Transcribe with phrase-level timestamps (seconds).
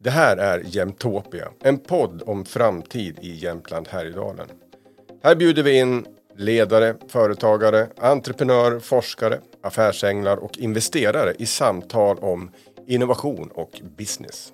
[0.00, 4.46] Det här är Jämtopia, en podd om framtid i Jämtland Härjedalen.
[5.22, 12.50] Här bjuder vi in ledare, företagare, entreprenörer, forskare, affärsänglar och investerare i samtal om
[12.86, 14.52] innovation och business.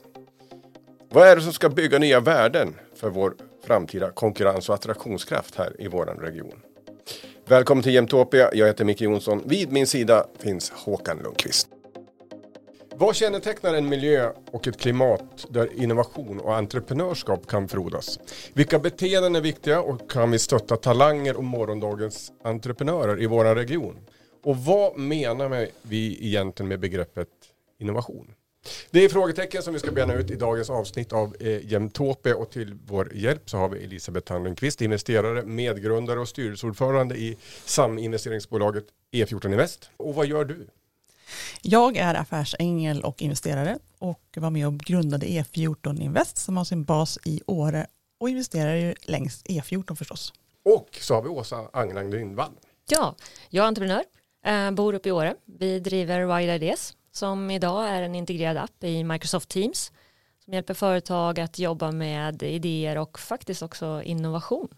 [1.11, 3.35] Vad är det som ska bygga nya värden för vår
[3.67, 6.61] framtida konkurrens och attraktionskraft här i vår region?
[7.47, 9.43] Välkommen till Jämtopia, jag heter Micke Jonsson.
[9.47, 11.69] Vid min sida finns Håkan Lundqvist.
[12.97, 18.19] Vad kännetecknar en miljö och ett klimat där innovation och entreprenörskap kan frodas?
[18.53, 23.97] Vilka beteenden är viktiga och kan vi stötta talanger och morgondagens entreprenörer i vår region?
[24.45, 27.29] Och vad menar vi egentligen med begreppet
[27.79, 28.35] innovation?
[28.91, 32.79] Det är frågetecken som vi ska bena ut i dagens avsnitt av eh, och till
[32.87, 39.91] vår hjälp så har vi Elisabeth Tandlundqvist, investerare, medgrundare och styrelseordförande i saminvesteringsbolaget E14 Invest.
[39.97, 40.67] Och vad gör du?
[41.63, 46.85] Jag är affärsängel och investerare och var med och grundade E14 Invest som har sin
[46.85, 47.87] bas i Åre
[48.21, 50.33] och investerar ju längs E14 förstås.
[50.65, 52.53] Och så har vi Åsa Anglang Lindvall.
[52.89, 53.15] Ja,
[53.49, 54.05] jag är entreprenör,
[54.45, 55.35] eh, bor uppe i Åre.
[55.45, 59.93] Vi driver Wide Ideas som idag är en integrerad app i Microsoft Teams
[60.45, 64.69] som hjälper företag att jobba med idéer och faktiskt också innovation.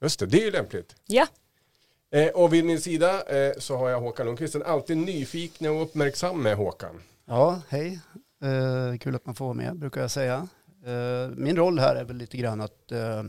[0.00, 0.96] Just det, det är ju lämpligt.
[1.06, 1.26] Ja.
[2.16, 5.82] Eh, och vid min sida eh, så har jag Håkan Lundqvist, en alltid nyfiken och
[5.82, 7.00] uppmärksam med Håkan.
[7.24, 8.00] Ja, hej.
[8.42, 10.48] Eh, kul att man får vara med, brukar jag säga.
[10.86, 13.22] Eh, min roll här är väl lite grann att eh,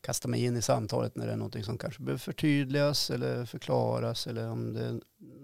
[0.00, 4.26] kasta mig in i samtalet när det är någonting som kanske behöver förtydligas eller förklaras
[4.26, 5.00] eller om det är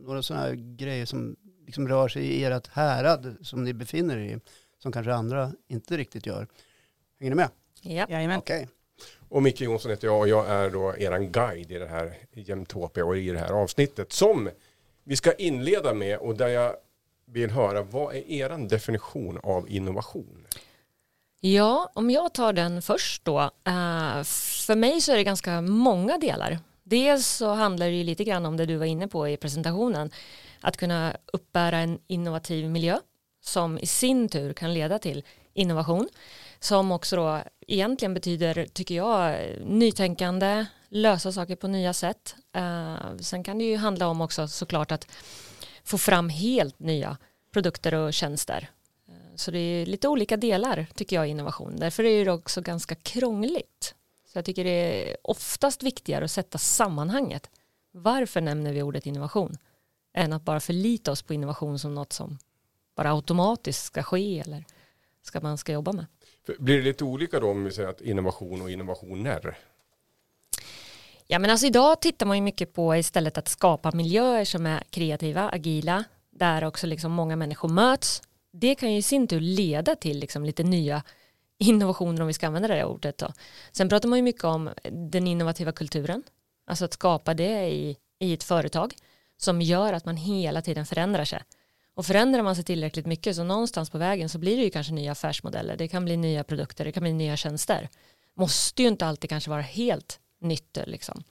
[0.07, 4.37] några sådana här grejer som liksom rör sig i ert härad som ni befinner er
[4.37, 4.41] i,
[4.79, 6.47] som kanske andra inte riktigt gör.
[7.21, 7.49] Hänger ni med?
[7.83, 8.07] Ja.
[8.09, 8.39] Jajamän.
[8.39, 8.69] Okej.
[9.31, 13.05] Och Micke Jonsson heter jag och jag är då eran guide i det här Jämtopia
[13.05, 14.51] och i det här avsnittet som
[15.05, 16.77] vi ska inleda med och där jag
[17.25, 20.47] vill höra vad är eran definition av innovation?
[21.41, 23.41] Ja, om jag tar den först då.
[23.41, 24.23] Eh,
[24.67, 26.59] för mig så är det ganska många delar.
[26.83, 30.11] Dels så handlar det ju lite grann om det du var inne på i presentationen.
[30.61, 32.99] Att kunna uppbära en innovativ miljö
[33.43, 36.09] som i sin tur kan leda till innovation.
[36.61, 42.37] Som också då egentligen betyder, tycker jag, nytänkande, lösa saker på nya sätt.
[42.53, 45.07] Eh, sen kan det ju handla om också såklart att
[45.85, 47.17] få fram helt nya
[47.53, 48.71] produkter och tjänster.
[49.09, 51.77] Eh, så det är lite olika delar tycker jag i innovation.
[51.77, 53.95] Därför är det också ganska krångligt.
[54.33, 57.51] Så jag tycker det är oftast viktigare att sätta sammanhanget.
[57.93, 59.59] Varför nämner vi ordet innovation?
[60.15, 62.39] Än att bara förlita oss på innovation som något som
[62.97, 64.65] bara automatiskt ska ske eller
[65.23, 66.07] ska man ska jobba med.
[66.47, 69.59] För Blir det lite olika då om vi säger att innovation och innovationer?
[71.27, 74.83] Ja men alltså idag tittar man ju mycket på istället att skapa miljöer som är
[74.91, 78.23] kreativa, agila, där också liksom många människor möts.
[78.53, 81.03] Det kan ju i sin tur leda till liksom lite nya
[81.59, 83.33] innovationer om vi ska använda det ordet då.
[83.73, 86.23] Sen pratar man ju mycket om den innovativa kulturen,
[86.67, 88.95] alltså att skapa det i, i ett företag
[89.37, 91.43] som gör att man hela tiden förändrar sig.
[91.95, 94.93] Och förändrar man sig tillräckligt mycket så någonstans på vägen så blir det ju kanske
[94.93, 97.89] nya affärsmodeller, det kan bli nya produkter, det kan bli nya tjänster.
[98.35, 101.23] Måste ju inte alltid kanske vara helt nytt liksom.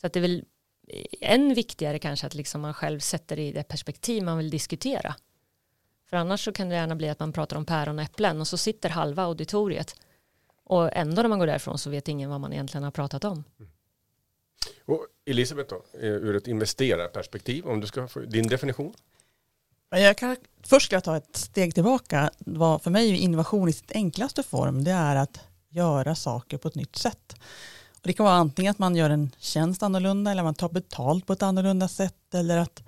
[0.00, 0.44] Så att det är väl
[1.20, 5.14] än viktigare kanske att liksom man själv sätter i det perspektiv man vill diskutera.
[6.10, 8.48] För annars så kan det gärna bli att man pratar om päron och äpplen och
[8.48, 9.96] så sitter halva auditoriet
[10.64, 13.44] och ändå när man går därifrån så vet ingen vad man egentligen har pratat om.
[14.84, 18.94] Och Elisabeth då, eh, ur ett investerarperspektiv, om du ska få din definition?
[19.94, 22.30] Men Jag kan, först ska jag ta ett steg tillbaka.
[22.38, 25.40] Vad för mig är innovation i sitt enklaste form, det är att
[25.70, 27.34] göra saker på ett nytt sätt.
[28.00, 31.26] Och det kan vara antingen att man gör en tjänst annorlunda eller man tar betalt
[31.26, 32.82] på ett annorlunda sätt eller att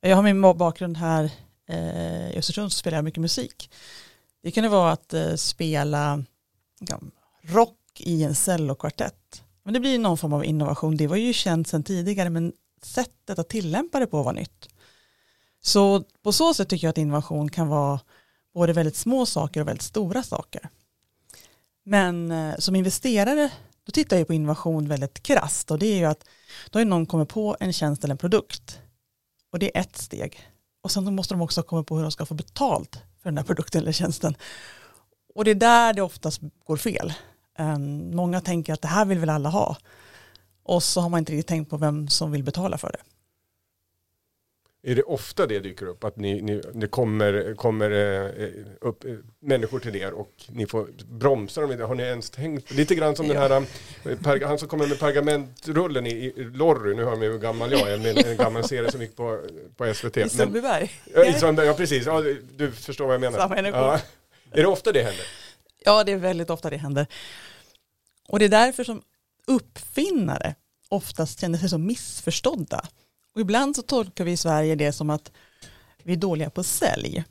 [0.00, 1.30] jag har min bakgrund här
[1.68, 3.70] eh, i Östersund så spelar jag mycket musik.
[4.42, 6.24] Det kan vara att eh, spela
[6.80, 7.00] ja,
[7.42, 9.42] rock i en cellokvartett.
[9.62, 10.96] Men det blir någon form av innovation.
[10.96, 14.68] Det var ju känt sedan tidigare men sättet att tillämpa det på var nytt.
[15.62, 18.00] Så på så sätt tycker jag att innovation kan vara
[18.54, 20.68] både väldigt små saker och väldigt stora saker.
[21.84, 23.50] Men eh, som investerare
[23.84, 26.24] då tittar jag på innovation väldigt krasst och det är ju att
[26.70, 28.80] då har någon kommit på en tjänst eller en produkt
[29.52, 30.48] och det är ett steg.
[30.82, 33.44] Och sen måste de också komma på hur de ska få betalt för den här
[33.44, 34.36] produkten eller tjänsten.
[35.34, 37.12] Och det är där det oftast går fel.
[37.58, 39.76] Ehm, många tänker att det här vill väl alla ha.
[40.62, 43.00] Och så har man inte riktigt tänkt på vem som vill betala för det.
[44.84, 46.04] Är det ofta det dyker upp?
[46.04, 48.48] Att ni, ni, det kommer, kommer eh,
[48.80, 51.80] upp eh, människor till er och ni får bromsa dem?
[51.80, 52.70] Har ni ens tänkt?
[52.70, 56.94] Lite grann som den här, eh, per, han som kommer med pergamentrullen i, i Lorry,
[56.94, 59.40] nu hör ni hur gammal jag är, med en gammal serie som gick på,
[59.76, 60.16] på SVT.
[60.16, 60.90] I Sundbyberg.
[61.26, 63.38] i Sundbyberg, ja precis, ja, du, du förstår vad jag menar.
[63.38, 63.78] Samma energi.
[63.78, 64.00] Ja.
[64.52, 65.26] Är det ofta det händer?
[65.84, 67.06] Ja, det är väldigt ofta det händer.
[68.28, 69.02] Och det är därför som
[69.46, 70.54] uppfinnare
[70.88, 72.84] oftast känner sig så missförstådda.
[73.34, 75.32] Och ibland så tolkar vi i Sverige det som att
[76.02, 77.24] vi är dåliga på sälj.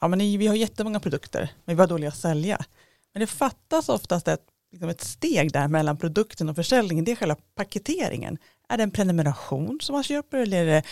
[0.00, 2.64] Ja, men vi har jättemånga produkter, men vi var dåliga att sälja.
[3.12, 7.04] Men det fattas oftast ett, liksom ett steg där mellan produkten och försäljningen.
[7.04, 8.38] Det är själva paketeringen.
[8.68, 10.82] Är det en prenumeration som man köper eller är det,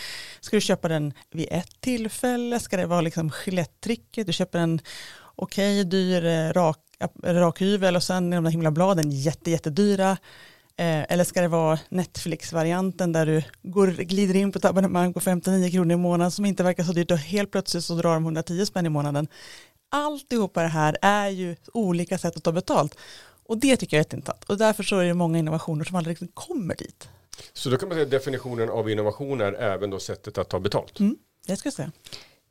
[0.40, 2.60] ska du köpa den vid ett tillfälle?
[2.60, 4.26] Ska det vara liksom Gillette-tricket?
[4.26, 4.80] Du köper en
[5.34, 9.50] okej okay, dyr eh, rak, eh, rakhyvel och sen är de där himla bladen jätte,
[9.50, 10.16] jättedyra.
[10.76, 15.20] Eh, eller ska det vara Netflix-varianten där du går, glider in på ett abonnemang på
[15.20, 18.22] 59 kronor i månaden som inte verkar så dyrt och helt plötsligt så drar de
[18.24, 19.28] 110 spänn i månaden.
[19.90, 22.98] Alltihopa det här är ju olika sätt att ta betalt.
[23.46, 24.44] Och det tycker jag är jätteintressant.
[24.44, 27.08] Och därför så är det många innovationer som aldrig kommer dit.
[27.52, 30.60] Så då kan man säga att definitionen av innovation är även då sättet att ta
[30.60, 31.00] betalt?
[31.00, 31.16] Mm,
[31.46, 31.92] det ska jag säga.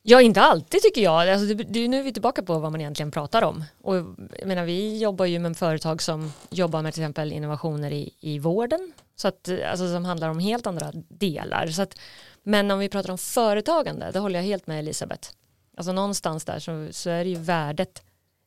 [0.05, 1.29] Ja, inte alltid tycker jag.
[1.29, 3.63] Alltså, det, det, nu är vi tillbaka på vad man egentligen pratar om.
[3.81, 3.95] Och,
[4.39, 8.39] jag menar, vi jobbar ju med företag som jobbar med till exempel innovationer i, i
[8.39, 8.93] vården.
[9.15, 11.67] Så att, alltså, som handlar om helt andra delar.
[11.67, 11.99] Så att,
[12.43, 15.29] men om vi pratar om företagande, det håller jag helt med Elisabeth.
[15.77, 18.03] Alltså någonstans där så, så är det ju värdet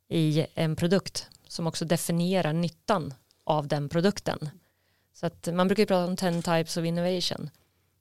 [0.08, 3.14] i en produkt som också definierar nyttan
[3.44, 4.50] av den produkten.
[5.14, 7.50] Så att man brukar ju prata om 10 types of innovation.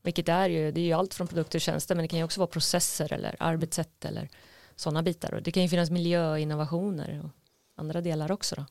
[0.05, 2.25] Vilket är ju, det är ju allt från produkter och tjänster men det kan ju
[2.25, 4.29] också vara processer eller arbetssätt eller
[4.75, 5.33] sådana bitar.
[5.33, 7.29] Och det kan ju finnas miljöinnovationer och
[7.75, 8.55] andra delar också.
[8.55, 8.65] Då.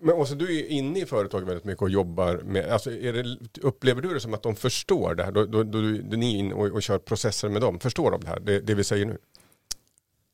[0.00, 4.02] Men också du är inne i företag väldigt mycket och jobbar med, alltså det, upplever
[4.02, 5.32] du det som att de förstår det här?
[5.32, 8.20] Då, då, då, då ni är in och, och kör processer med dem, förstår de
[8.20, 9.18] det här, det, det vi säger nu?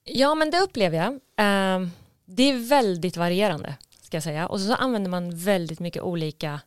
[0.04, 1.12] Ja men det upplever jag.
[1.12, 1.88] Uh,
[2.24, 4.46] det är väldigt varierande ska jag säga.
[4.46, 6.60] Och så använder man väldigt mycket olika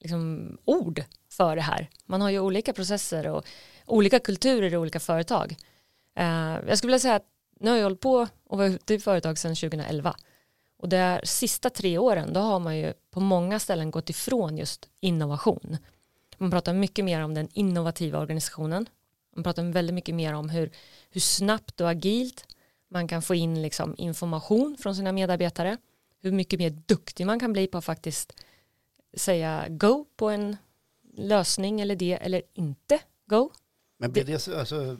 [0.00, 1.02] liksom, ord
[1.38, 1.88] för det här.
[2.06, 3.46] Man har ju olika processer och
[3.86, 5.56] olika kulturer i olika företag.
[6.20, 7.26] Uh, jag skulle vilja säga att
[7.60, 10.16] nu har jag hållit på och varit ute i företag sedan 2011.
[10.78, 14.88] Och de sista tre åren då har man ju på många ställen gått ifrån just
[15.00, 15.76] innovation.
[16.38, 18.86] Man pratar mycket mer om den innovativa organisationen.
[19.36, 20.70] Man pratar väldigt mycket mer om hur,
[21.10, 22.46] hur snabbt och agilt
[22.90, 25.76] man kan få in liksom information från sina medarbetare.
[26.22, 28.32] Hur mycket mer duktig man kan bli på att faktiskt
[29.16, 30.56] säga go på en
[31.18, 33.50] lösning eller det eller inte go.
[33.98, 34.96] Men blir det, alltså,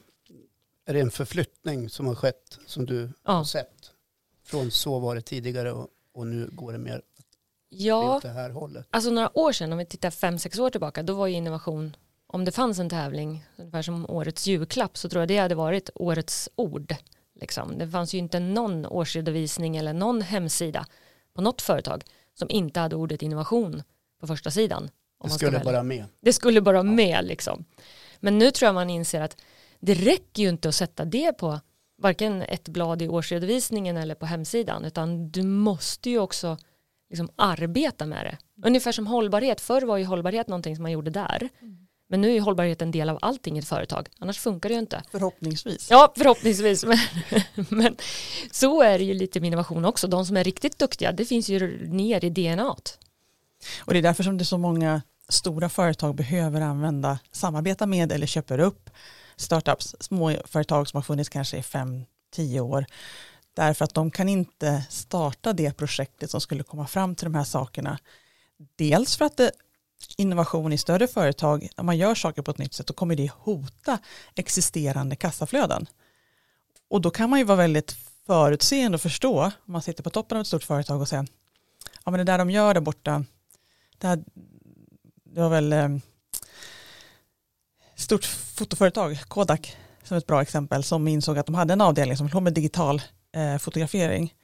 [0.84, 3.32] är det en förflyttning som har skett som du ja.
[3.32, 3.90] har sett?
[4.44, 7.02] Från så var det tidigare och, och nu går det mer
[7.68, 8.86] ja, åt det här hållet?
[8.90, 11.96] Alltså några år sedan, om vi tittar fem, sex år tillbaka, då var ju innovation,
[12.26, 15.90] om det fanns en tävling, ungefär som årets julklapp, så tror jag det hade varit
[15.94, 16.94] årets ord.
[17.34, 17.78] Liksom.
[17.78, 20.86] Det fanns ju inte någon årsredovisning eller någon hemsida
[21.34, 22.04] på något företag
[22.34, 23.82] som inte hade ordet innovation
[24.20, 24.90] på första sidan.
[25.24, 26.04] Det skulle bara med.
[26.20, 27.64] Det skulle bara med liksom.
[28.20, 29.36] Men nu tror jag man inser att
[29.80, 31.60] det räcker ju inte att sätta det på
[31.98, 36.56] varken ett blad i årsredovisningen eller på hemsidan utan du måste ju också
[37.10, 38.66] liksom arbeta med det.
[38.66, 41.48] Ungefär som hållbarhet, förr var ju hållbarhet någonting som man gjorde där.
[41.60, 41.88] Mm.
[42.10, 44.78] Men nu är hållbarhet en del av allting i ett företag, annars funkar det ju
[44.78, 45.02] inte.
[45.10, 45.90] Förhoppningsvis.
[45.90, 46.84] Ja, förhoppningsvis.
[46.86, 46.98] Men,
[47.68, 47.96] men
[48.50, 50.06] så är det ju lite med innovation också.
[50.06, 52.76] De som är riktigt duktiga, det finns ju ner i DNA.
[53.78, 58.12] Och det är därför som det är så många stora företag behöver använda, samarbeta med
[58.12, 58.90] eller köper upp
[59.36, 62.86] startups, småföretag som har funnits kanske i fem, tio år.
[63.54, 67.44] Därför att de kan inte starta det projektet som skulle komma fram till de här
[67.44, 67.98] sakerna.
[68.76, 69.50] Dels för att det
[70.16, 73.30] innovation i större företag, när man gör saker på ett nytt sätt, då kommer det
[73.32, 73.98] hota
[74.34, 75.86] existerande kassaflöden.
[76.90, 77.96] Och då kan man ju vara väldigt
[78.26, 81.26] förutseende och förstå, om man sitter på toppen av ett stort företag och säger,
[82.04, 83.24] ja men det där de gör där borta,
[83.98, 84.24] det, här,
[85.24, 85.88] det var väl eh,
[87.94, 92.28] stort fotoföretag, Kodak, som ett bra exempel, som insåg att de hade en avdelning som
[92.28, 93.02] höll med digital
[93.32, 94.34] eh, fotografering.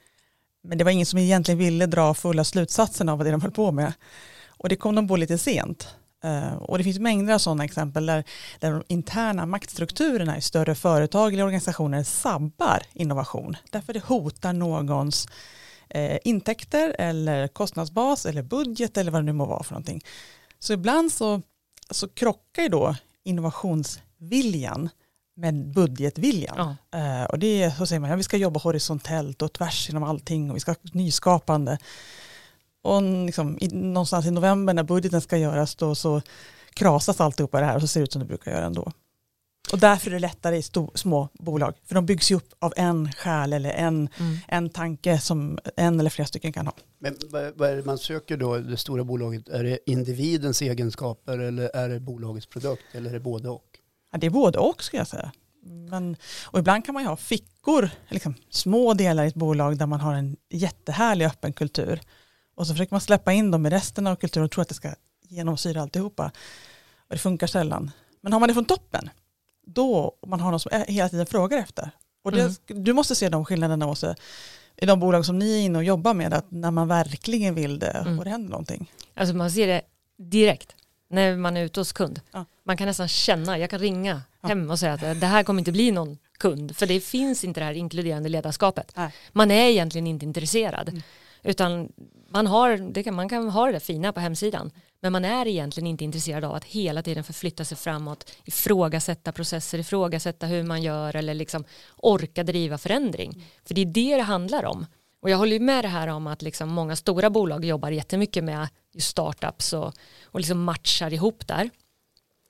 [0.63, 3.51] Men det var ingen som egentligen ville dra fulla slutsatsen av vad det de höll
[3.51, 3.93] på med.
[4.47, 5.95] Och det kom de på lite sent.
[6.23, 8.23] Eh, och det finns mängder av sådana exempel där,
[8.59, 13.57] där de interna maktstrukturerna i större företag eller organisationer sabbar innovation.
[13.71, 15.27] Därför det hotar någons
[15.95, 20.01] uh, intäkter eller kostnadsbas eller budget eller vad det nu må vara för någonting.
[20.59, 21.41] Så ibland så,
[21.89, 24.89] så krockar ju då innovationsviljan
[25.35, 26.75] med budgetviljan.
[26.91, 26.99] Ja.
[26.99, 30.03] Uh, och det är så säger man, ja, vi ska jobba horisontellt och tvärs inom
[30.03, 31.77] allting och vi ska ha nyskapande.
[32.81, 36.21] Och liksom, i, någonstans i november när budgeten ska göras då så
[36.73, 38.91] krasas alltihopa det här och så ser det ut som det brukar göra ändå.
[39.71, 40.63] Och därför är det lättare i
[40.95, 41.73] små bolag.
[41.85, 44.37] För de byggs ju upp av en själ eller en, mm.
[44.47, 46.73] en tanke som en eller flera stycken kan ha.
[46.99, 47.17] Men
[47.55, 49.49] vad är det man söker då, det stora bolaget?
[49.49, 53.65] Är det individens egenskaper eller är det bolagets produkt eller är det både och?
[54.11, 55.31] Ja, det är både och ska jag säga.
[55.65, 59.85] Men, och ibland kan man ju ha fickor, liksom, små delar i ett bolag där
[59.85, 62.01] man har en jättehärlig öppen kultur.
[62.55, 64.75] Och så försöker man släppa in dem i resten av kulturen och tror att det
[64.75, 66.31] ska genomsyra alltihopa.
[66.97, 67.91] Och det funkar sällan.
[68.21, 69.09] Men har man det från toppen,
[69.65, 71.91] då man har någon som hela tiden frågar efter.
[72.23, 72.83] Och det, mm.
[72.83, 74.15] du måste se de skillnaderna också
[74.77, 77.79] i de bolag som ni är inne och jobbar med, att när man verkligen vill
[77.79, 78.19] det mm.
[78.19, 78.91] och det händer någonting.
[79.13, 79.81] Alltså man ser det
[80.17, 80.75] direkt
[81.09, 82.21] när man är ute hos kund.
[82.31, 82.45] Ja.
[82.63, 84.47] Man kan nästan känna, jag kan ringa ja.
[84.47, 87.59] hem och säga att det här kommer inte bli någon kund, för det finns inte
[87.59, 88.91] det här inkluderande ledarskapet.
[88.95, 89.13] Nej.
[89.31, 91.01] Man är egentligen inte intresserad, mm.
[91.45, 91.89] Utan
[92.29, 94.71] man, har, det kan, man kan ha det fina på hemsidan,
[95.01, 99.79] men man är egentligen inte intresserad av att hela tiden förflytta sig framåt, ifrågasätta processer,
[99.79, 101.65] ifrågasätta hur man gör eller liksom
[101.97, 103.31] orka driva förändring.
[103.33, 103.45] Mm.
[103.65, 104.85] För det är det det handlar om.
[105.21, 108.67] Och jag håller med det här om att liksom många stora bolag jobbar jättemycket med
[108.99, 111.69] startups och, och liksom matchar ihop där.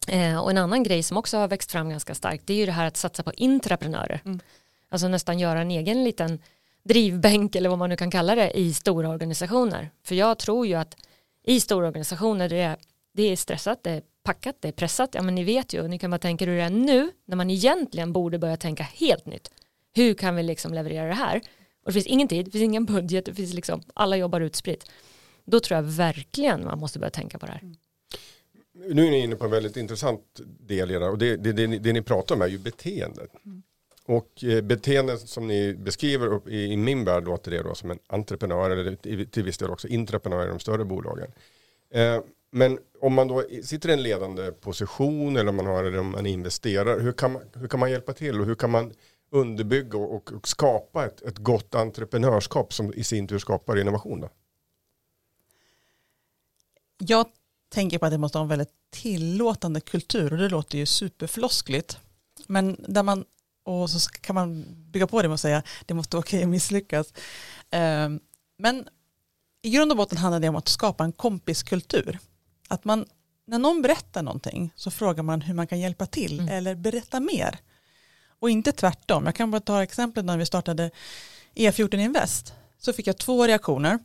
[0.08, 2.66] Eh, och en annan grej som också har växt fram ganska starkt det är ju
[2.66, 4.22] det här att satsa på intraprenörer.
[4.26, 4.40] Mm.
[4.90, 6.40] Alltså nästan göra en egen liten
[6.86, 9.90] drivbänk eller vad man nu kan kalla det i stora organisationer.
[10.04, 10.96] För jag tror ju att
[11.44, 12.78] i stora organisationer det är,
[13.14, 15.10] det är stressat, det är packat, det är pressat.
[15.14, 17.50] Ja men ni vet ju, ni kan bara tänka hur det är nu när man
[17.50, 19.52] egentligen borde börja tänka helt nytt.
[19.94, 21.42] Hur kan vi liksom leverera det här?
[21.84, 24.92] Och det finns ingen tid, det finns ingen budget, det finns liksom, alla jobbar utspritt.
[25.46, 27.62] Då tror jag verkligen man måste börja tänka på det här.
[28.74, 32.02] Nu är ni inne på en väldigt intressant del och det, det, det, det ni
[32.02, 33.32] pratar om är ju beteendet.
[33.46, 33.64] Mm.
[34.08, 38.00] Och eh, beteendet som ni beskriver upp i, min värld låter det då som en
[38.08, 41.32] entreprenör eller till viss del också intraprenör i de större bolagen.
[41.90, 42.22] Eh,
[42.52, 46.12] men om man då sitter i en ledande position eller om man har eller om
[46.12, 48.94] man investerar, hur kan man, hur kan man hjälpa till och hur kan man
[49.30, 54.22] underbygga och, och, och skapa ett, ett gott entreprenörskap som i sin tur skapar innovation?
[54.22, 54.30] Då?
[56.98, 57.26] Jag
[57.70, 61.98] tänker på att det måste ha en väldigt tillåtande kultur och det låter ju superfloskligt.
[62.48, 63.26] Men där man,
[63.66, 66.50] och så kan man bygga på det med att säga det måste vara okej att
[66.50, 67.14] misslyckas.
[67.72, 68.20] Ehm,
[68.58, 68.88] men
[69.62, 72.20] i grund och botten handlar det om att skapa en kompiskultur.
[72.68, 73.06] Att man,
[73.46, 76.54] när någon berättar någonting så frågar man hur man kan hjälpa till mm.
[76.54, 77.60] eller berätta mer.
[78.40, 79.26] Och inte tvärtom.
[79.26, 80.92] Jag kan bara ta exemplet när vi startade
[81.56, 82.54] E14 Invest.
[82.80, 84.00] Så fick jag två reaktioner.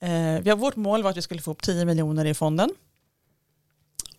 [0.00, 2.70] Eh, vi har, vårt mål var att vi skulle få upp 10 miljoner i fonden.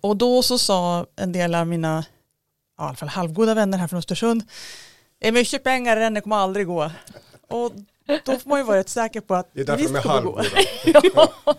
[0.01, 2.05] Och då så sa en del av mina,
[2.77, 4.43] ja, i alla fall halvgoda vänner här från Östersund,
[5.19, 6.91] det är mycket pengar, det kommer aldrig gå.
[7.47, 7.71] Och
[8.23, 10.45] då får man ju vara rätt säker på att det är därför de är halvgoda.
[11.15, 11.55] ja.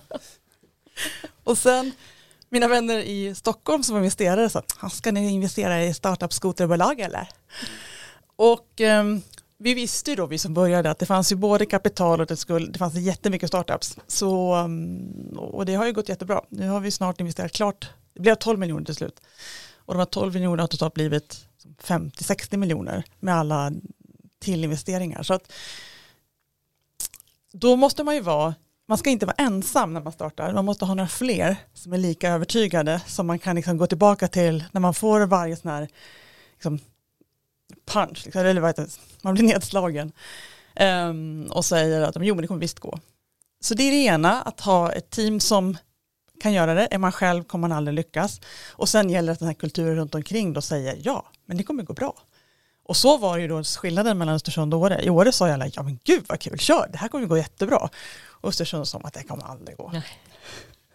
[1.44, 1.92] Och sen
[2.48, 7.28] mina vänner i Stockholm som investerare sa, ska ni investera i startup skoterbolag eller?
[8.36, 9.22] Och um,
[9.58, 12.36] vi visste ju då, vi som började, att det fanns ju både kapital och det,
[12.36, 13.96] skulle, det fanns jättemycket startups.
[14.06, 16.42] Så, um, och det har ju gått jättebra.
[16.48, 19.20] Nu har vi snart investerat klart, det blev 12 miljoner till slut.
[19.86, 21.46] Och de här 12 miljonerna har totalt blivit
[21.82, 23.72] 50-60 miljoner med alla
[24.38, 25.22] tillinvesteringar.
[25.22, 25.52] Så att
[27.52, 28.54] då måste man ju vara
[28.88, 30.52] man ska inte vara ensam när man startar.
[30.52, 34.28] Man måste ha några fler som är lika övertygade som man kan liksom gå tillbaka
[34.28, 35.88] till när man får varje sån här
[36.52, 36.78] liksom,
[37.86, 40.12] punch, liksom, eller vad heter det, man blir nedslagen
[40.80, 42.98] um, och säger att jo men det kommer visst gå.
[43.60, 45.76] Så det är det ena, att ha ett team som
[46.40, 46.88] kan göra det.
[46.90, 48.40] Är man själv kommer man aldrig lyckas.
[48.70, 51.62] Och sen gäller det att den här kulturen runt omkring då säger ja, men det
[51.62, 52.14] kommer gå bra.
[52.84, 55.02] Och så var ju då skillnaden mellan Östersund och Åre.
[55.02, 57.88] I Åre sa alla, ja men gud vad kul, kör, det här kommer gå jättebra.
[58.28, 59.90] Och Östersund sa att det kommer aldrig gå.
[59.92, 60.04] Nej.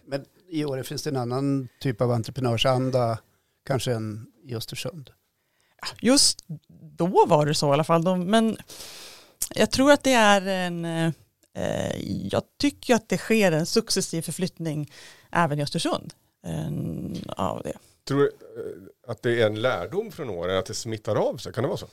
[0.06, 3.18] Men i Åre finns det en annan typ av entreprenörsanda
[3.66, 5.10] kanske än i Östersund?
[6.00, 6.44] Just
[6.98, 8.16] då var det så i alla fall.
[8.16, 8.56] Men
[9.54, 11.12] jag tror att det är en, eh,
[12.30, 14.92] jag tycker att det sker en successiv förflyttning
[15.32, 16.14] även i Östersund
[16.46, 17.76] eh, av det.
[18.04, 21.52] Tror du eh, att det är en lärdom från åren att det smittar av sig?
[21.52, 21.86] Kan det vara så?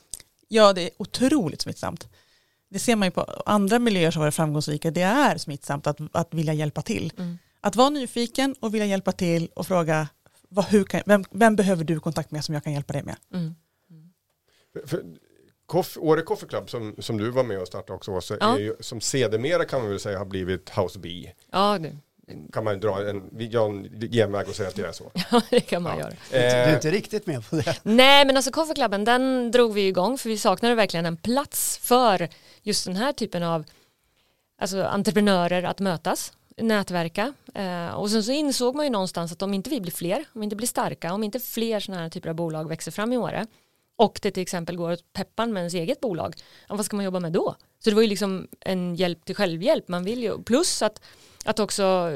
[0.47, 2.09] Ja, det är otroligt smittsamt.
[2.69, 4.91] Det ser man ju på andra miljöer som varit framgångsrika.
[4.91, 7.13] Det är smittsamt att, att vilja hjälpa till.
[7.17, 7.37] Mm.
[7.61, 10.07] Att vara nyfiken och vilja hjälpa till och fråga
[10.49, 13.15] vad, hur kan, vem, vem behöver du kontakt med som jag kan hjälpa dig med?
[13.33, 13.55] Mm.
[14.85, 15.03] För,
[15.69, 18.55] Koff, Åre Coffee Club som, som du var med och startade också, Åse, ja.
[18.55, 21.31] är ju, som sedermera kan man väl säga har blivit House B.
[21.51, 21.97] Ja, det.
[22.53, 25.11] Kan man dra en, en genväg och säga att det är så?
[25.31, 25.99] Ja, det kan man ja.
[25.99, 26.13] göra.
[26.31, 27.79] Du är inte riktigt med på det.
[27.83, 31.77] Nej, men alltså Coffee Cluben, den drog vi igång för vi saknade verkligen en plats
[31.77, 32.29] för
[32.61, 33.65] just den här typen av
[34.61, 39.53] alltså, entreprenörer att mötas nätverka eh, och sen så insåg man ju någonstans att om
[39.53, 42.29] inte vi blir fler, om vi inte blir starka, om inte fler sådana här typer
[42.29, 43.47] av bolag växer fram i Åre
[43.99, 46.35] och det till exempel går åt peppan med ens eget bolag,
[46.69, 47.55] ja, vad ska man jobba med då?
[47.79, 51.01] Så det var ju liksom en hjälp till självhjälp, man vill ju, plus att,
[51.45, 52.11] att också,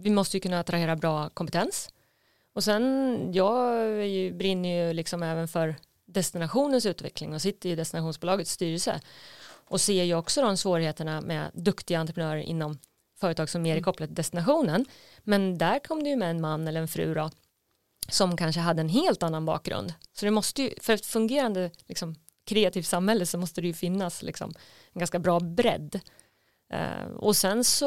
[0.00, 1.88] vi måste ju kunna attrahera bra kompetens.
[2.54, 3.88] Och sen, jag
[4.34, 9.00] brinner ju liksom även för destinationens utveckling och sitter i destinationsbolagets styrelse
[9.68, 12.78] och ser ju också de svårigheterna med duktiga entreprenörer inom
[13.20, 14.84] företag som mer är kopplat till destinationen.
[15.22, 17.30] Men där kom det ju med en man eller en fru då,
[18.08, 19.94] som kanske hade en helt annan bakgrund.
[20.12, 24.22] Så det måste ju, för ett fungerande liksom, kreativt samhälle så måste det ju finnas
[24.22, 24.54] liksom,
[24.92, 26.00] en ganska bra bredd.
[26.74, 27.86] Uh, och sen så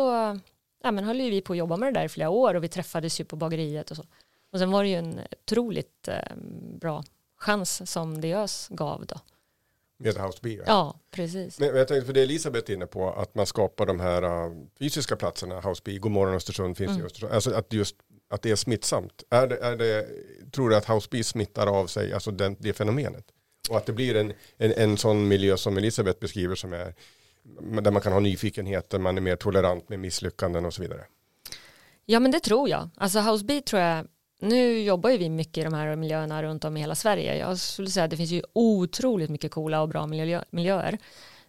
[0.83, 2.67] ja, men höll vi på att jobba med det där i flera år och vi
[2.67, 4.03] träffades ju på bageriet och så.
[4.51, 6.37] Och sen var det ju en otroligt uh,
[6.79, 7.03] bra
[7.37, 9.19] chans som Diös gav då.
[9.97, 10.59] Med House B?
[10.65, 11.59] Ja, precis.
[11.59, 14.65] Men jag tänkte för det Elisabeth är inne på, att man skapar de här uh,
[14.79, 17.01] fysiska platserna, House B, Godmorgon Östersund finns mm.
[17.01, 17.95] i Östersund, alltså att just
[18.29, 19.23] att det är smittsamt.
[19.29, 20.07] Är det, är det,
[20.51, 23.25] tror du att House B smittar av sig, alltså den, det fenomenet?
[23.69, 26.93] Och att det blir en, en, en sån miljö som Elisabeth beskriver som är
[27.81, 31.01] där man kan ha nyfikenhet, där man är mer tolerant med misslyckanden och så vidare.
[32.05, 32.89] Ja men det tror jag.
[32.95, 34.07] Alltså House B tror jag
[34.39, 37.37] nu jobbar ju vi mycket i de här miljöerna runt om i hela Sverige.
[37.37, 40.97] Jag skulle säga att det finns ju otroligt mycket coola och bra miljö, miljöer.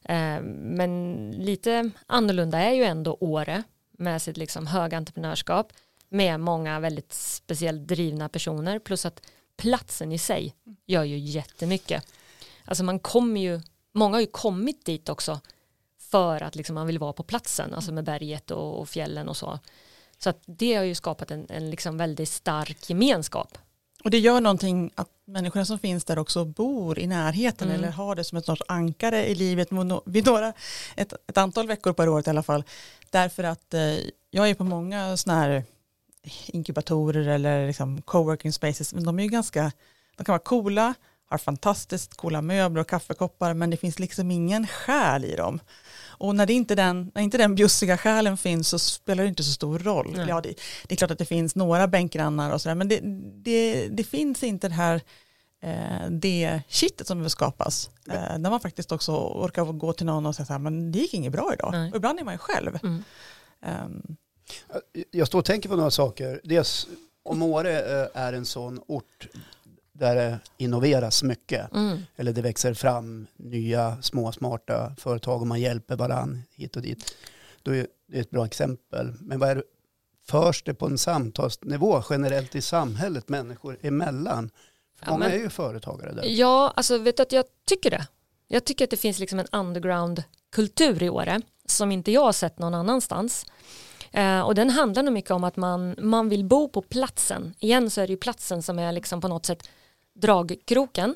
[0.04, 3.62] Eh, men lite annorlunda är ju ändå Åre
[3.98, 5.72] med sitt liksom höga entreprenörskap
[6.10, 9.22] med många väldigt speciellt drivna personer plus att
[9.56, 10.54] platsen i sig
[10.86, 12.06] gör ju jättemycket.
[12.64, 13.60] Alltså man kommer ju,
[13.92, 15.40] många har ju kommit dit också
[15.98, 19.36] för att liksom man vill vara på platsen, alltså med berget och, och fjällen och
[19.36, 19.58] så.
[20.18, 23.58] Så att det har ju skapat en, en liksom väldigt stark gemenskap.
[24.04, 27.80] Och det gör någonting att människorna som finns där också bor i närheten mm.
[27.80, 29.68] eller har det som ett sorts ankare i livet
[30.04, 30.52] vid några,
[30.96, 32.64] ett, ett antal veckor per år i alla fall.
[33.10, 33.96] Därför att eh,
[34.30, 35.64] jag är på många sådana här
[36.46, 39.72] inkubatorer eller liksom coworking spaces, men de är ju ganska,
[40.16, 40.94] de kan vara coola,
[41.30, 45.60] har fantastiskt coola möbler och kaffekoppar, men det finns liksom ingen själ i dem.
[46.06, 49.44] Och när, det inte den, när inte den bjussiga själen finns så spelar det inte
[49.44, 50.14] så stor roll.
[50.14, 50.28] Mm.
[50.28, 50.54] Ja, det,
[50.86, 53.00] det, är klart att det finns några bänkgrannar och sådär, men det,
[53.44, 55.00] det, det, finns inte det här
[55.62, 57.90] eh, det kittet som behöver skapas.
[58.08, 60.98] Eh, när man faktiskt också orkar gå till någon och säga så här, men det
[60.98, 61.90] gick inget bra idag.
[61.90, 62.78] Och ibland är man ju själv.
[62.82, 63.04] Mm.
[63.84, 64.16] Um,
[65.10, 66.40] jag står och tänker på några saker.
[66.44, 66.88] Dels
[67.22, 69.28] om Åre eh, är en sån ort
[69.92, 71.72] där det innoveras mycket.
[71.72, 71.98] Mm.
[72.16, 77.14] Eller det växer fram nya små smarta företag och man hjälper varandra hit och dit.
[77.62, 79.14] Då är det ett bra exempel.
[79.20, 79.62] Men vad är det,
[80.26, 84.50] förs det på en samtalsnivå generellt i samhället människor emellan?
[84.98, 86.24] För ja, många men, är ju företagare där.
[86.26, 88.06] Ja, alltså vet du att jag tycker det.
[88.48, 92.58] Jag tycker att det finns liksom en underground-kultur i Åre som inte jag har sett
[92.58, 93.46] någon annanstans.
[94.12, 97.54] Eh, och den handlar nog mycket om att man, man vill bo på platsen.
[97.60, 99.68] Igen så är det ju platsen som är liksom på något sätt
[100.14, 101.14] dragkroken.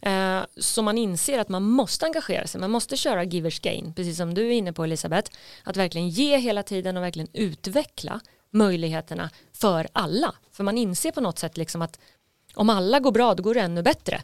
[0.00, 4.16] Eh, så man inser att man måste engagera sig, man måste köra givers gain, precis
[4.16, 5.30] som du är inne på Elisabeth,
[5.64, 10.34] att verkligen ge hela tiden och verkligen utveckla möjligheterna för alla.
[10.52, 11.98] För man inser på något sätt liksom att
[12.54, 14.20] om alla går bra, då går det ännu bättre.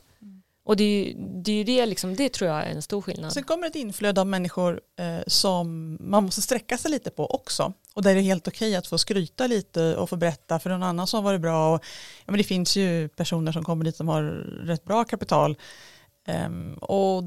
[0.64, 3.32] Och det är ju det, är det, liksom, det tror jag är en stor skillnad.
[3.32, 7.72] Sen kommer ett inflöde av människor eh, som man måste sträcka sig lite på också.
[7.94, 10.82] Och där är det helt okej att få skryta lite och få berätta för någon
[10.82, 11.74] annan som varit bra.
[11.74, 11.84] Och,
[12.26, 14.22] ja, men det finns ju personer som kommer dit som har
[14.66, 15.56] rätt bra kapital.
[16.46, 17.24] Um, och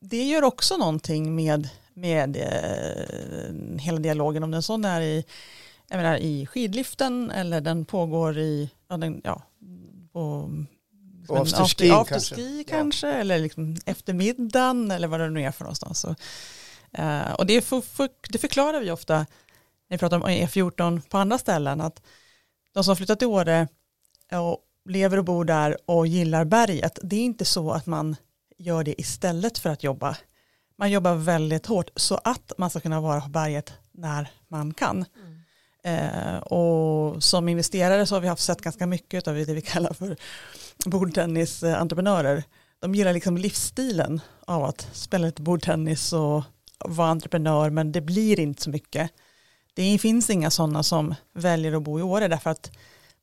[0.00, 5.24] det gör också någonting med, med eh, hela dialogen om den sån är i,
[5.88, 9.42] jag menar, i skidliften eller den pågår i, ja, den, ja,
[10.12, 10.50] på
[11.30, 13.14] och afterski after, kanske, kanske ja.
[13.14, 16.00] eller liksom eftermiddagen eller vad det nu är för någonstans.
[16.00, 16.08] Så,
[16.98, 21.18] uh, och det, för, för, det förklarar vi ofta när vi pratar om E14 på
[21.18, 22.02] andra ställen, att
[22.74, 23.68] de som flyttat till Åre
[24.32, 28.16] och lever och bor där och gillar berget, det är inte så att man
[28.58, 30.16] gör det istället för att jobba.
[30.78, 35.04] Man jobbar väldigt hårt så att man ska kunna vara på berget när man kan.
[35.16, 35.29] Mm.
[35.84, 39.92] Eh, och som investerare så har vi haft sett ganska mycket av det vi kallar
[39.92, 40.16] för
[40.86, 42.44] bordtennisentreprenörer.
[42.80, 46.44] De gillar liksom livsstilen av att spela lite bordtennis och
[46.84, 49.10] vara entreprenör men det blir inte så mycket.
[49.74, 52.70] Det finns inga sådana som väljer att bo i Åre därför att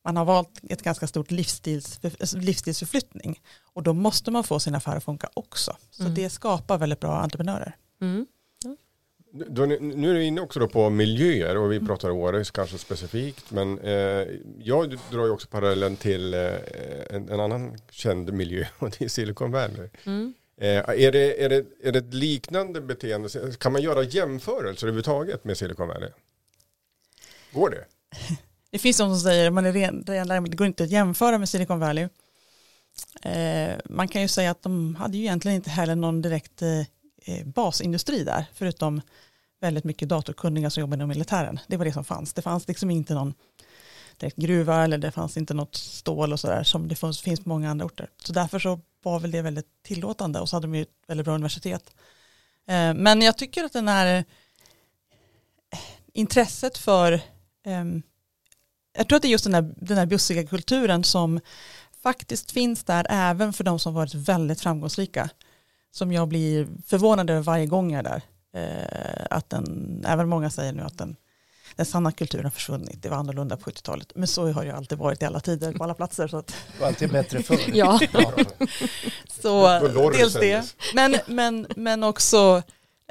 [0.04, 2.00] man har valt ett ganska stort livsstils,
[2.34, 5.76] livsstilsförflyttning och då måste man få sin affär att funka också.
[5.90, 6.14] Så mm.
[6.14, 7.76] det skapar väldigt bra entreprenörer.
[8.00, 8.26] Mm.
[9.80, 11.86] Nu är du inne också på miljöer och vi mm.
[11.86, 13.50] pratar Åre kanske specifikt.
[13.50, 14.26] Men eh,
[14.58, 16.40] jag drar ju också parallellen till eh,
[17.10, 19.88] en, en, annan känd miljö och det är Silicon Valley.
[20.04, 20.34] Mm.
[20.60, 23.28] Eh, är, det, är, det, är det ett liknande beteende?
[23.58, 26.10] Kan man göra jämförelser överhuvudtaget med Silicon Valley?
[27.52, 27.84] Går det?
[28.70, 31.38] Det finns de som säger att man är ren, ren, det går inte att jämföra
[31.38, 32.08] med Silicon Valley.
[33.22, 36.80] Eh, man kan ju säga att de hade ju egentligen inte heller någon direkt eh,
[37.24, 39.00] eh basindustri där, förutom
[39.60, 41.60] väldigt mycket datorkunniga som jobbade inom militären.
[41.66, 42.34] Det var det som fanns.
[42.34, 43.34] Det fanns liksom inte någon,
[44.16, 47.70] direkt gruva eller det fanns inte något stål och sådär som det finns, på många
[47.70, 48.10] andra orter.
[48.24, 51.24] Så därför så var väl det väldigt tillåtande och så hade de ju ett väldigt
[51.24, 51.90] bra universitet.
[52.68, 54.24] Eh, men jag tycker att den här eh,
[56.12, 57.20] intresset för
[57.64, 58.02] ehm,
[58.98, 61.40] jag tror att det är just den här, den här bussiga kulturen som
[62.02, 65.30] faktiskt finns där även för de som varit väldigt framgångsrika.
[65.90, 68.22] Som jag blir förvånad över varje gång jag är där.
[68.58, 71.16] Eh, att den, även många säger nu att den,
[71.76, 73.02] den sanna kulturen har försvunnit.
[73.02, 74.12] Det var annorlunda på 70-talet.
[74.14, 76.28] Men så har det alltid varit i alla tider på alla platser.
[76.28, 77.60] Så att, Det var alltid bättre förr.
[77.74, 78.00] Ja,
[79.42, 79.78] så
[80.10, 80.74] dels det.
[80.94, 82.62] Men, men, men också,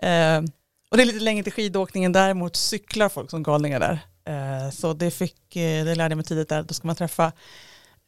[0.02, 0.42] eh,
[0.90, 4.00] och det är lite längre till skidåkningen, däremot cyklar folk som galningar där.
[4.28, 7.32] Eh, så det, fick, eh, det lärde jag mig tidigt där, då ska man träffa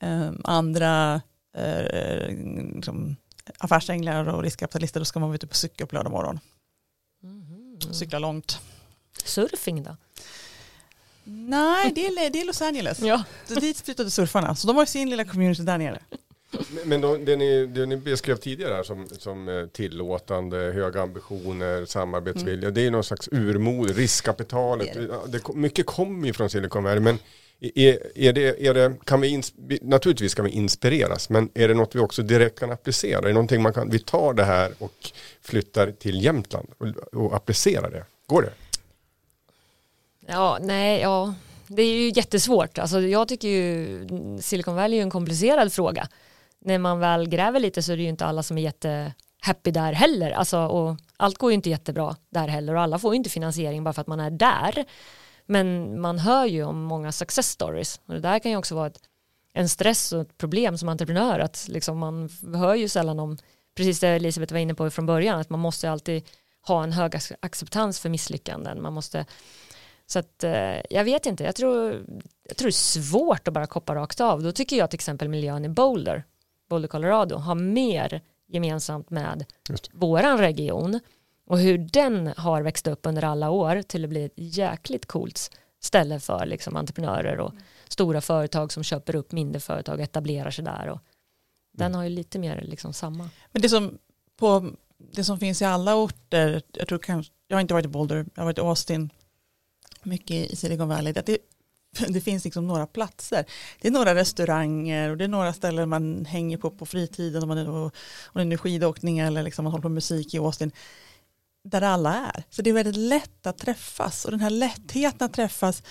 [0.02, 1.22] eh, andra
[2.76, 3.16] liksom,
[3.58, 6.40] affärsänglar och riskkapitalister, då ska man vara ute på cykel på lördag morgon.
[7.92, 8.60] Cykla långt.
[9.24, 9.98] surfing då?
[11.24, 13.00] Nej, det är, det är Los Angeles.
[13.02, 13.24] Ja.
[13.48, 16.00] Dit flyttade surfarna, så de har sin lilla community där nere.
[16.86, 21.86] Men- då, det, ni, det ni beskrev tidigare här som, som eh, tillåtande, höga ambitioner,
[21.86, 22.72] samarbetsvilja.
[22.72, 24.94] Det är någon slags urmod, riskkapitalet.
[24.94, 27.00] Det Det, mycket kommer ju från Silicon Valley.
[27.00, 27.20] Men
[27.60, 31.30] är, är det, är det, kan vi ins, naturligtvis kan vi inspireras.
[31.30, 33.20] Men är det något vi också direkt kan applicera?
[33.20, 37.36] Är det någonting man kan, vi tar det här och flyttar till Jämtland och, och
[37.36, 38.04] applicerar det?
[38.28, 38.54] Går det?
[40.28, 41.34] Ja, nej, ja.
[41.68, 42.78] Det är ju jättesvårt.
[42.78, 44.08] Alltså, jag tycker ju
[44.42, 46.08] Silicon Valley är ju en komplicerad fråga.
[46.60, 49.94] När man väl gräver lite så är det ju inte alla som är jättehappy där
[49.94, 50.32] heller.
[50.32, 53.84] Alltså, och allt går ju inte jättebra där heller och alla får ju inte finansiering
[53.84, 54.86] bara för att man är där.
[55.52, 58.02] Men man hör ju om många success stories.
[58.06, 59.00] Och det där kan ju också vara ett,
[59.54, 63.38] en stress och ett problem som entreprenör att liksom man hör ju sällan om
[63.76, 66.24] precis det Elisabeth var inne på från början att man måste alltid
[66.68, 68.82] ha en hög ac- acceptans för misslyckanden.
[68.82, 69.26] Man måste
[70.06, 72.06] så att eh, jag vet inte, jag tror,
[72.48, 74.44] jag tror det är svårt att bara koppa rakt av.
[74.44, 76.24] Då tycker jag till exempel miljön i Boulder,
[76.70, 79.46] Boulder Colorado, har mer gemensamt med
[79.94, 81.00] våran region
[81.50, 85.52] och hur den har växt upp under alla år till att bli ett jäkligt coolt
[85.80, 87.54] ställe för liksom entreprenörer och
[87.88, 90.90] stora företag som köper upp mindre företag och etablerar sig där.
[90.90, 91.00] Och
[91.78, 93.30] den har ju lite mer liksom samma.
[93.52, 93.98] Men det som,
[94.40, 97.90] på, det som finns i alla orter, jag tror kanske, jag har inte varit i
[97.90, 99.10] Boulder, jag har varit i Austin,
[100.04, 101.38] mycket i Silicon Valley, det,
[102.08, 103.46] det finns liksom några platser.
[103.82, 107.50] Det är några restauranger och det är några ställen man hänger på på fritiden om
[107.50, 107.92] man är, om
[108.34, 110.72] det är nu skidåkning eller liksom man håller på med musik i Austin.
[111.70, 112.44] Där alla är.
[112.50, 115.84] Så det är väldigt lätt att träffas och den här lättheten att träffas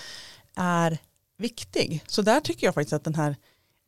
[0.55, 0.99] är
[1.39, 2.05] viktig.
[2.07, 3.37] Så där tycker jag faktiskt att den här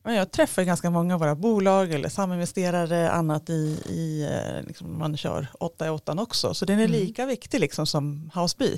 [0.03, 4.99] Ja, Jag träffar ganska många av våra bolag eller saminvesterare, annat i, i eh, liksom
[4.99, 6.53] man kör 8 i 8 också.
[6.53, 6.99] Så den är Mm.
[6.99, 8.77] lika viktig liksom som Houseby.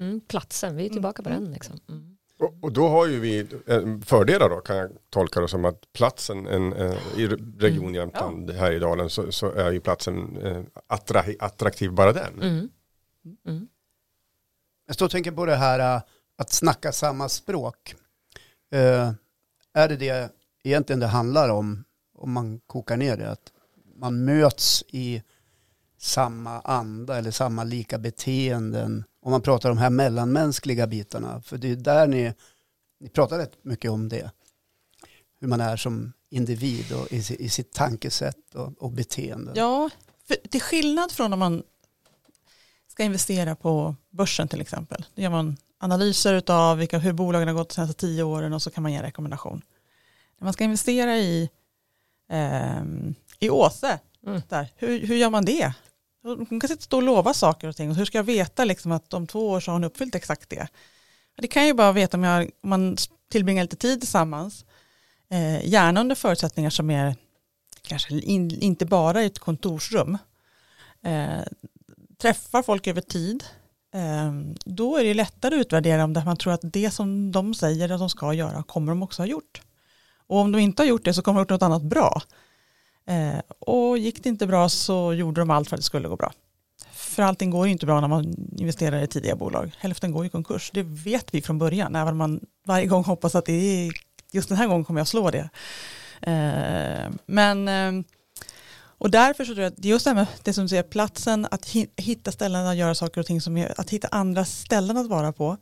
[0.00, 1.44] Mm, platsen, vi är tillbaka på Mm.
[1.44, 1.52] den.
[1.52, 1.80] Liksom.
[1.88, 2.13] Mm.
[2.44, 5.92] Och, och då har ju vi eh, fördelar då kan jag tolka det som att
[5.92, 7.26] platsen en, eh, i
[7.58, 7.94] Region Mm.
[7.94, 12.42] Jämtland här i dalen så, så är ju platsen eh, attra, attraktiv bara den.
[12.42, 12.68] Mm.
[13.46, 13.68] Mm.
[14.86, 16.02] Jag står och tänker på det här äh,
[16.36, 17.94] att snacka samma språk.
[18.72, 19.12] Eh,
[19.74, 23.30] är det det egentligen det handlar om, om man kokar ner det?
[23.30, 23.52] Att
[23.96, 25.22] man möts i
[26.04, 29.04] samma anda eller samma lika beteenden.
[29.22, 31.42] Om man pratar om de här mellanmänskliga bitarna.
[31.42, 32.34] För det är där ni,
[33.00, 34.30] ni pratar rätt mycket om det.
[35.40, 39.52] Hur man är som individ och i, i sitt tankesätt och, och beteende.
[39.54, 39.90] Ja,
[40.28, 41.62] för till skillnad från om man
[42.88, 45.04] ska investera på börsen till exempel.
[45.14, 48.62] Då gör man analyser av vilka, hur bolagen har gått de senaste tio åren och
[48.62, 49.62] så kan man ge en rekommendation.
[50.38, 51.50] När man ska investera i,
[52.28, 54.42] ehm, i Åse, Mm.
[54.48, 55.74] där, hur, hur gör man det?
[56.24, 57.90] Hon kan sitta och lova saker och ting.
[57.90, 60.50] Och hur ska jag veta liksom att om två år så har hon uppfyllt exakt
[60.50, 60.68] det?
[61.36, 62.96] Det kan jag ju bara veta om, jag, om man
[63.30, 64.64] tillbringar lite tid tillsammans.
[65.30, 67.16] Eh, gärna under förutsättningar som är
[67.82, 70.18] kanske in, inte bara i ett kontorsrum.
[71.02, 71.42] Eh,
[72.18, 73.44] träffar folk över tid.
[73.94, 74.32] Eh,
[74.64, 77.88] då är det lättare att utvärdera om det, man tror att det som de säger
[77.88, 79.62] att de ska göra kommer de också ha gjort.
[80.26, 82.22] Och om de inte har gjort det så kommer de ha gjort något annat bra.
[83.06, 86.16] Eh, och gick det inte bra så gjorde de allt för att det skulle gå
[86.16, 86.32] bra.
[86.92, 89.74] För allting går ju inte bra när man investerar i tidiga bolag.
[89.78, 90.70] Hälften går i konkurs.
[90.74, 91.96] Det vet vi från början.
[91.96, 93.92] Även om man varje gång hoppas att det är
[94.32, 95.48] just den här gången kommer jag slå det.
[96.20, 98.04] Eh, men eh,
[98.98, 100.68] och därför så tror jag att det är just det här med det som du
[100.68, 104.44] säger, platsen, att hitta ställen att göra saker och ting som är, att hitta andra
[104.44, 105.56] ställen att vara på.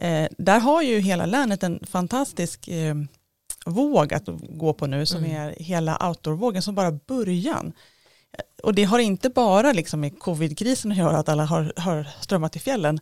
[0.00, 2.94] Eh, där har ju hela länet en fantastisk eh,
[3.66, 5.36] våg att gå på nu som Mm.
[5.36, 7.72] är hela outdoor-vågen som bara början.
[8.62, 12.52] Och det har inte bara liksom med covidkrisen att göra att alla har, har strömmat
[12.52, 13.00] till fjällen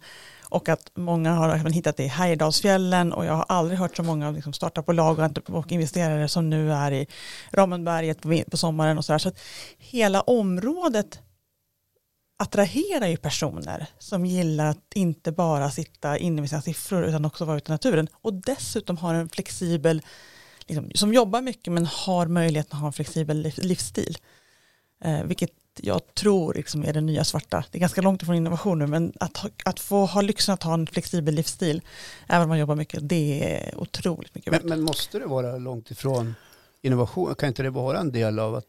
[0.48, 4.02] och att många har även hittat det i Härjedalsfjällen och jag har aldrig hört så
[4.02, 7.06] många liksom startupbolag och investerare som nu är i
[7.52, 9.18] Ramenberget på sommaren och så där.
[9.18, 9.38] Så att
[9.78, 11.20] hela området
[12.38, 17.44] attraherar ju personer som gillar att inte bara sitta inne med sina siffror utan också
[17.44, 20.02] vara ute i naturen och dessutom har en flexibel,
[20.66, 24.18] liksom, som jobbar mycket men har möjlighet att ha en flexibel livsstil.
[25.04, 27.64] Eh, vilket jag tror liksom är det nya svarta.
[27.70, 30.74] Det är ganska långt ifrån innovation nu, men att, att få ha lyxen att ha
[30.74, 31.82] en flexibel livsstil,
[32.26, 35.90] även om man jobbar mycket, det är otroligt mycket men, men, måste det vara långt
[35.90, 36.34] ifrån
[36.82, 37.34] innovation?
[37.34, 38.66] Kan inte det vara en del av att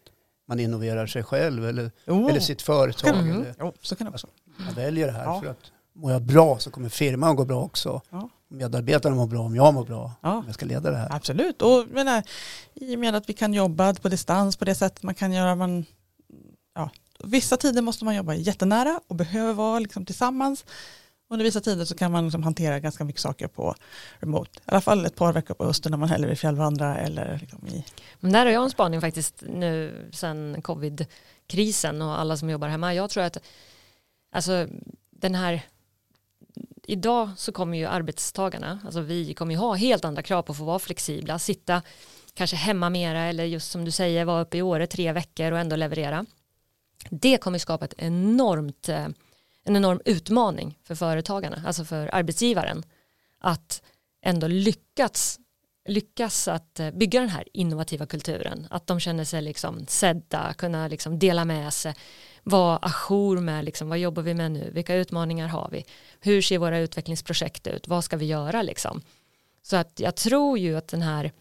[0.47, 2.29] man innoverar sig själv eller, oh.
[2.29, 3.17] eller sitt företag?
[3.17, 3.31] Mm.
[3.31, 4.27] Eller, jo, så kan det också.
[4.57, 5.41] Man väljer det här ja.
[5.41, 8.01] för att mår jag bra så kommer firman gå bra också.
[8.09, 8.29] Ja.
[8.49, 10.11] Medarbetarna mår bra om jag mår bra.
[10.21, 10.37] Ja.
[10.37, 11.15] Om jag ska leda det här.
[11.15, 12.23] Absolut, och menar,
[12.73, 15.55] i och med att vi kan jobba på distans på det sättet man kan göra,
[15.55, 15.85] man
[16.75, 16.89] ja,
[17.23, 20.65] vissa tider måste man jobba jättenära och behöver vara liksom tillsammans.
[21.29, 23.75] Under vissa tider så kan man liksom hantera ganska mycket saker på
[24.19, 24.51] remote.
[24.59, 27.67] I alla fall ett par veckor på hösten när man hellre vill fjällvandra eller liksom
[27.67, 27.85] i...
[28.19, 32.93] Men där har jag en spaning faktiskt nu sen covid-krisen och alla som jobbar hemma.
[32.93, 33.37] Jag tror att
[34.31, 34.67] alltså
[35.09, 35.61] den här
[36.87, 40.57] idag så kommer ju arbetstagarna, alltså vi kommer ju ha helt andra krav på att
[40.57, 41.81] få vara flexibla, sitta
[42.33, 45.59] kanske hemma mera eller just som du säger vara uppe i Åre tre veckor och
[45.59, 46.25] ändå leverera.
[47.09, 49.07] Det kommer skapa ett enormt, eh,
[49.63, 52.83] en enorm utmaning för företagarna, alltså för arbetsgivaren,
[53.39, 53.81] att
[54.21, 55.39] ändå lyckas,
[55.87, 60.87] lyckas att eh, bygga den här innovativa kulturen, att de känner sig liksom sedda, kunna
[60.87, 61.95] liksom dela med sig,
[62.49, 65.85] vara ajour med liksom, vad jobbar vi med nu, vilka utmaningar har vi,
[66.19, 69.01] hur ser våra utvecklingsprojekt ut, vad ska vi göra liksom.
[69.61, 71.31] Så att jag tror ju att den här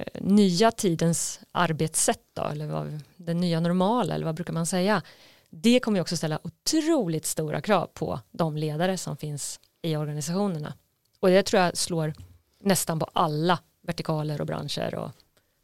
[0.00, 5.02] Eh, nya tidens arbetssätt då, eller vad, den nya normala eller vad brukar man säga,
[5.50, 10.74] det kommer ju också ställa otroligt stora krav på de ledare som finns i organisationerna.
[11.20, 12.14] Och det tror jag slår
[12.60, 15.10] nästan på alla vertikaler och branscher och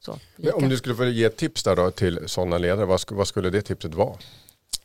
[0.06, 0.18] så.
[0.52, 3.28] Om du skulle få ge ett tips där då till sådana ledare, vad skulle, vad
[3.28, 4.16] skulle det tipset vara?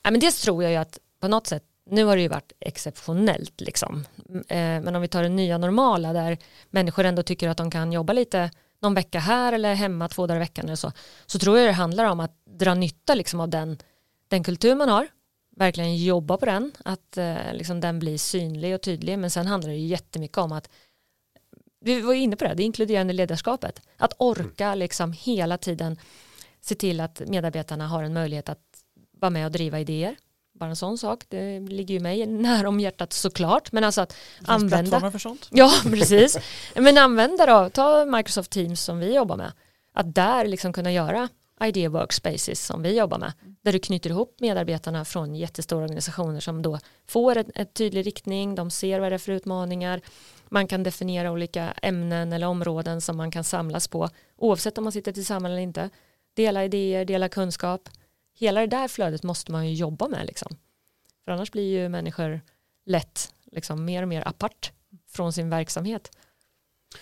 [0.04, 2.52] Ja, men dels tror jag ju att på något sätt, nu har det ju varit
[2.60, 4.06] exceptionellt liksom,
[4.48, 6.38] eh, men om vi tar det nya normala där
[6.70, 10.36] människor ändå tycker att de kan jobba lite någon vecka här eller hemma två dagar
[10.38, 10.92] i veckan eller så,
[11.26, 13.78] så tror jag det handlar om att dra nytta liksom av den,
[14.28, 15.08] den kultur man har,
[15.58, 19.70] verkligen jobba på den, att eh, liksom den blir synlig och tydlig, men sen handlar
[19.70, 20.70] det ju jättemycket om att
[21.82, 26.00] vi var inne på det, det inkluderande ledarskapet, att orka liksom hela tiden
[26.62, 28.60] se till att medarbetarna har en möjlighet att
[29.12, 30.16] vara med och driva idéer,
[30.54, 34.16] bara en sån sak, det ligger ju mig nära om hjärtat såklart, men alltså att
[34.46, 35.12] använda.
[35.12, 35.48] för sånt.
[35.52, 36.38] Ja, precis.
[36.76, 39.52] Men använda då, ta Microsoft Teams som vi jobbar med,
[39.94, 41.30] att där liksom kunna göra
[41.64, 46.62] idea workspaces som vi jobbar med, där du knyter ihop medarbetarna från jättestora organisationer som
[46.62, 50.02] då får en, en tydlig riktning, de ser vad det är för utmaningar,
[50.52, 54.94] man kan definiera olika ämnen eller områden som man kan samlas på, oavsett om man
[54.94, 55.90] sitter tillsammans eller inte,
[56.34, 57.90] dela idéer, dela kunskap,
[58.34, 60.58] hela det där flödet måste man ju jobba med liksom.
[61.26, 62.42] För annars blir ju människor
[62.86, 64.72] lätt liksom mer och mer apart
[65.10, 66.12] från sin verksamhet.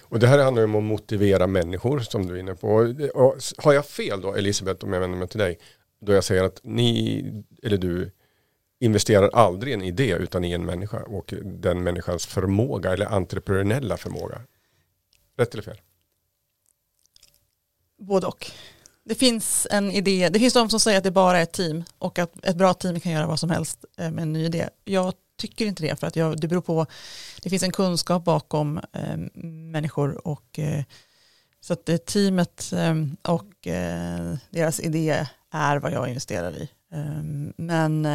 [0.02, 2.68] Och det här handlar om att motivera människor som du är inne på.
[3.14, 5.60] Och har jag fel då, Elisabeth, om jag vänder mig till dig,
[6.02, 7.24] då jag säger att ni,
[7.64, 8.12] eller du,
[8.80, 13.98] investerar aldrig i en idé utan i en människa och den människans förmåga eller entreprenöriella
[13.98, 14.42] förmåga.
[15.38, 15.82] Rätt eller fel?
[17.98, 18.52] Både och
[19.04, 21.84] det finns en idé, det finns de som säger att det bara är ett team
[21.98, 24.70] och att ett bra team kan göra vad som helst eh, med en ny idé.
[24.86, 26.86] Jag tycker inte det för att jag, det beror på,
[27.42, 30.84] det finns en kunskap bakom eh, människor och eh,
[31.62, 36.70] så att det teamet eh, och eh, deras idé är vad jag investerar i.
[36.94, 37.24] Eh,
[37.58, 38.06] men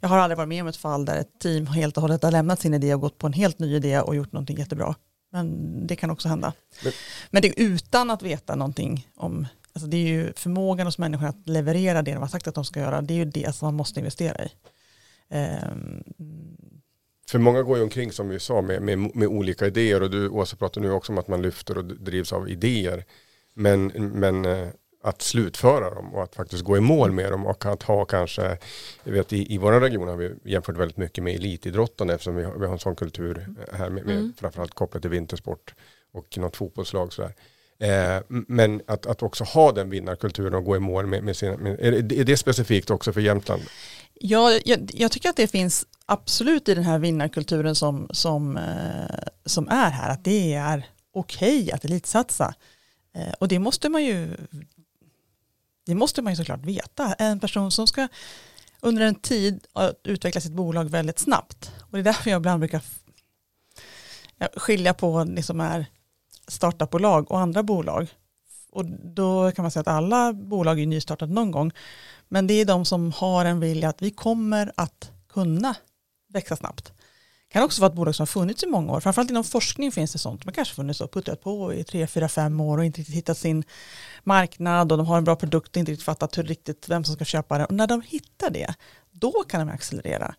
[0.00, 2.30] jag har aldrig varit med om ett fall där ett team helt och hållet har
[2.30, 4.94] lämnat sin idé och gått på en helt ny idé och gjort någonting jättebra.
[5.32, 6.52] Men det kan också hända.
[6.84, 6.92] Men,
[7.30, 11.26] Men det är utan att veta någonting om Alltså det är ju förmågan hos människor
[11.26, 13.02] att leverera det de har sagt att de ska göra.
[13.02, 14.48] Det är ju det som man måste investera i.
[15.28, 16.04] Um,
[17.30, 20.28] för många går ju omkring som vi sa med, med, med, olika idéer och du
[20.28, 23.04] Åsa pratar nu också om att man lyfter och drivs av idéer.
[23.54, 24.68] Men, men eh,
[25.04, 28.58] att slutföra dem och att faktiskt gå i mål med dem och att ha kanske,
[29.04, 32.44] jag vet i, i vår region har vi jämfört väldigt mycket med elitidrottande eftersom vi
[32.44, 34.32] har, vi har en sån kultur här med, med mm.
[34.40, 35.74] framförallt kopplat till vintersport
[36.12, 37.34] och något fotbollslag sådär.
[37.78, 41.56] Eh, men att, att också ha den vinnarkulturen och gå i mål med, med sina,
[41.56, 43.62] med, är, det, är det specifikt också för Jämtland?
[44.14, 49.28] Ja, jag, jag, tycker att det finns absolut i den här vinnarkulturen som, som, eh,
[49.44, 52.54] som är här, att det är okej okay att elitsatsa.
[53.14, 54.28] Eh, och det måste man ju
[55.86, 57.14] det måste man ju såklart veta.
[57.14, 58.08] En person som ska
[58.80, 59.66] under en tid
[60.04, 61.72] utveckla sitt bolag väldigt snabbt.
[61.80, 62.82] Och det är därför jag ibland brukar
[64.56, 65.86] skilja på det som är
[66.48, 68.08] startupbolag och andra bolag.
[68.70, 71.72] Och då kan man säga att alla bolag är nystartade någon gång.
[72.28, 75.74] Men det är de som har en vilja att vi kommer att kunna
[76.28, 76.92] växa snabbt.
[77.54, 79.00] Kan också vara ett bolag som har funnits i många år.
[79.00, 80.44] Framförallt inom forskning finns det sånt.
[80.44, 83.38] Man kanske funnits och puttat på i tre, fyra, fem år och inte riktigt hittat
[83.38, 83.64] sin
[84.24, 87.14] marknad och de har en bra produkt och inte riktigt fattat hur riktigt vem som
[87.14, 87.64] ska köpa det.
[87.64, 88.74] Och när de hittar det,
[89.10, 90.34] då kan de accelerera.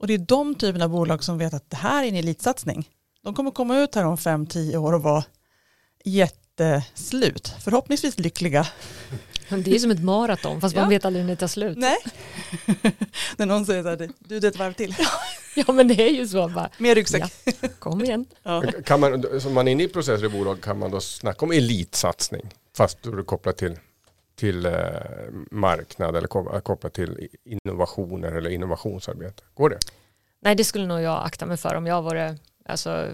[0.00, 2.88] Och det är de typerna av bolag som vet att det här är en elitsatsning.
[3.24, 5.24] De kommer komma ut här om fem, tio år och vara
[6.04, 7.54] jätteslut.
[7.60, 8.66] Förhoppningsvis lyckliga.
[9.48, 10.80] Det är som ett maraton fast ja.
[10.80, 11.78] man vet aldrig när det tar slut.
[11.78, 11.96] Nej.
[13.36, 14.94] när någon säger så här, du det ett varv till.
[15.66, 16.48] ja men det är ju så.
[16.48, 17.32] Bara, Mer ryggsäck.
[17.44, 17.68] Ja.
[17.78, 18.26] Kom igen.
[18.42, 18.62] Ja.
[18.84, 21.52] Kan man, som man är inne i processer i bolag kan man då snacka om
[21.52, 23.76] elitsatsning fast då är det kopplat till
[24.38, 24.72] till eh,
[25.50, 26.28] marknad eller
[26.60, 29.42] kopplat till innovationer eller innovationsarbete.
[29.54, 29.78] Går det?
[30.40, 33.08] Nej, det skulle nog jag akta mig för om jag var, alltså,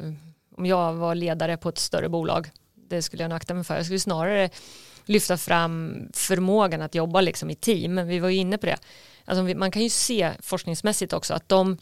[0.56, 2.50] om jag var ledare på ett större bolag.
[2.88, 3.76] Det skulle jag nog akta mig för.
[3.76, 4.50] Jag skulle snarare
[5.04, 8.06] lyfta fram förmågan att jobba liksom i team.
[8.06, 8.78] Vi var ju inne på det.
[9.24, 11.78] Alltså, man kan ju se forskningsmässigt också att de,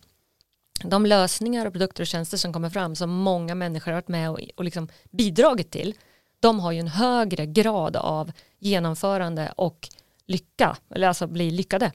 [0.85, 4.31] de lösningar och produkter och tjänster som kommer fram som många människor har varit med
[4.31, 5.95] och, och liksom bidragit till
[6.41, 9.89] de har ju en högre grad av genomförande och
[10.27, 11.93] lycka, eller alltså bli lyckade.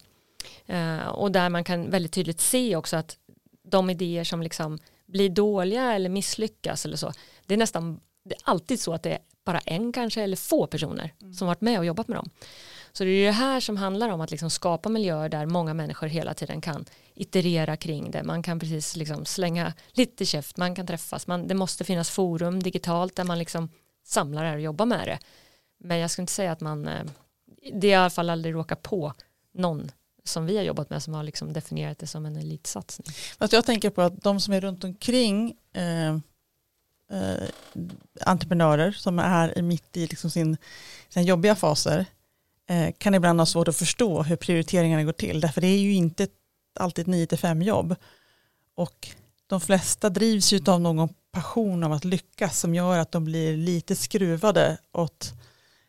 [0.69, 3.17] Uh, och där man kan väldigt tydligt se också att
[3.63, 7.13] de idéer som liksom blir dåliga eller misslyckas eller så,
[7.45, 10.67] det är nästan det är alltid så att det är bara en kanske eller få
[10.67, 11.33] personer mm.
[11.33, 12.29] som varit med och jobbat med dem.
[12.97, 16.07] Så det är det här som handlar om att liksom skapa miljöer där många människor
[16.07, 18.23] hela tiden kan iterera kring det.
[18.23, 22.63] Man kan precis liksom slänga lite käft, man kan träffas, man, det måste finnas forum
[22.63, 23.69] digitalt där man liksom
[24.05, 25.19] samlar det här och jobbar med det.
[25.79, 27.05] Men jag skulle inte säga att man, eh,
[27.73, 29.13] det är i alla fall aldrig råkat på
[29.53, 29.91] någon
[30.23, 33.07] som vi har jobbat med som har liksom definierat det som en elitsatsning.
[33.39, 36.13] Fast jag tänker på att de som är runt omkring eh,
[37.19, 37.47] eh,
[38.21, 40.57] entreprenörer som är mitt i liksom sin,
[41.09, 42.05] sina jobbiga faser
[42.97, 45.41] kan ibland ha svårt att förstå hur prioriteringarna går till.
[45.41, 46.27] Därför det är ju inte
[46.79, 47.95] alltid 9-5 jobb.
[48.75, 49.07] Och
[49.47, 53.57] de flesta drivs ju av någon passion av att lyckas som gör att de blir
[53.57, 55.33] lite skruvade åt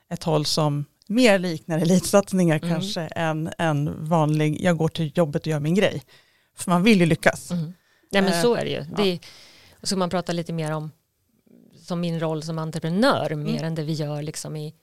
[0.08, 2.68] ett håll som mer liknar elitsatsningar mm.
[2.68, 6.02] kanske än en vanlig, jag går till jobbet och gör min grej.
[6.56, 7.50] För man vill ju lyckas.
[7.50, 7.72] Mm.
[8.10, 8.84] Ja men så är det ju.
[8.96, 9.18] Det är,
[9.82, 10.90] så man prata lite mer om
[11.76, 13.52] som min roll som entreprenör mm.
[13.52, 14.74] mer än det vi gör liksom i,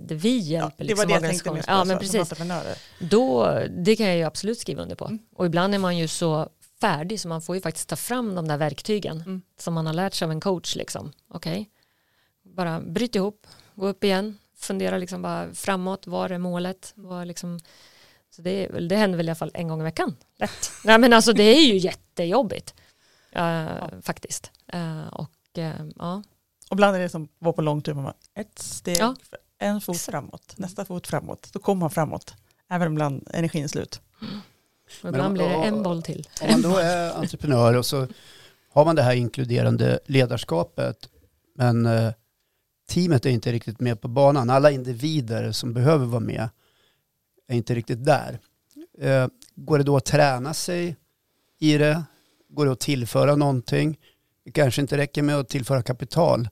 [0.00, 0.84] det vi hjälper.
[0.84, 2.32] Ja, det var liksom, det jag tänkte mest på, ja, men precis.
[2.98, 5.04] Då, det kan jag ju absolut skriva under på.
[5.04, 5.18] Mm.
[5.34, 6.48] Och ibland är man ju så
[6.80, 9.42] färdig så man får ju faktiskt ta fram de där verktygen mm.
[9.58, 10.76] som man har lärt sig av en coach.
[10.76, 11.12] Liksom.
[11.28, 11.64] Okay.
[12.42, 16.92] Bara bryt ihop, gå upp igen, fundera liksom bara framåt, var är målet?
[16.94, 17.60] Var liksom,
[18.30, 20.16] så det, det händer väl i alla fall en gång i veckan.
[20.36, 20.70] Lätt.
[20.84, 22.74] Nej, men alltså, det är ju jättejobbigt
[23.36, 23.90] uh, ja.
[24.02, 24.50] faktiskt.
[24.74, 26.22] Uh, och, uh, ja.
[26.68, 29.14] och ibland är det som var på lång tur, man bara, ett steg, ja.
[29.58, 32.34] En fot framåt, nästa fot framåt, då kommer man framåt,
[32.70, 34.00] även ibland energin är slut.
[34.22, 34.40] Mm.
[35.02, 36.28] Och ibland blir det en boll till.
[36.42, 38.06] Om man då är entreprenör och så
[38.70, 41.08] har man det här inkluderande ledarskapet
[41.54, 42.12] men eh,
[42.88, 44.50] teamet är inte riktigt med på banan.
[44.50, 46.48] Alla individer som behöver vara med
[47.48, 48.38] är inte riktigt där.
[48.98, 50.96] Eh, går det då att träna sig
[51.58, 52.02] i det?
[52.48, 53.98] Går det att tillföra någonting?
[54.44, 56.48] Det kanske inte räcker med att tillföra kapital.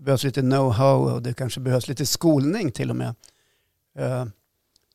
[0.00, 3.14] Behövs lite know-how och det kanske behövs lite skolning till och med.
[3.98, 4.24] Eh,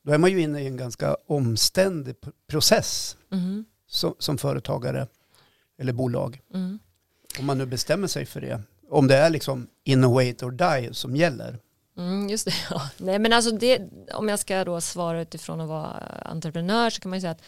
[0.02, 2.14] då är man ju inne i en ganska omständig
[2.46, 3.64] process mm.
[3.86, 5.06] som, som, företagare
[5.78, 6.40] eller bolag.
[6.54, 6.78] Mm.
[7.38, 8.62] Om man nu bestämmer sig för det.
[8.90, 11.58] Om det är liksom innovate or die som gäller.
[11.96, 12.90] Mm, just det, ja.
[12.96, 13.82] Nej, men alltså det,
[14.14, 15.90] om jag ska då svara utifrån att vara
[16.24, 17.42] entreprenör så kan man ju säga att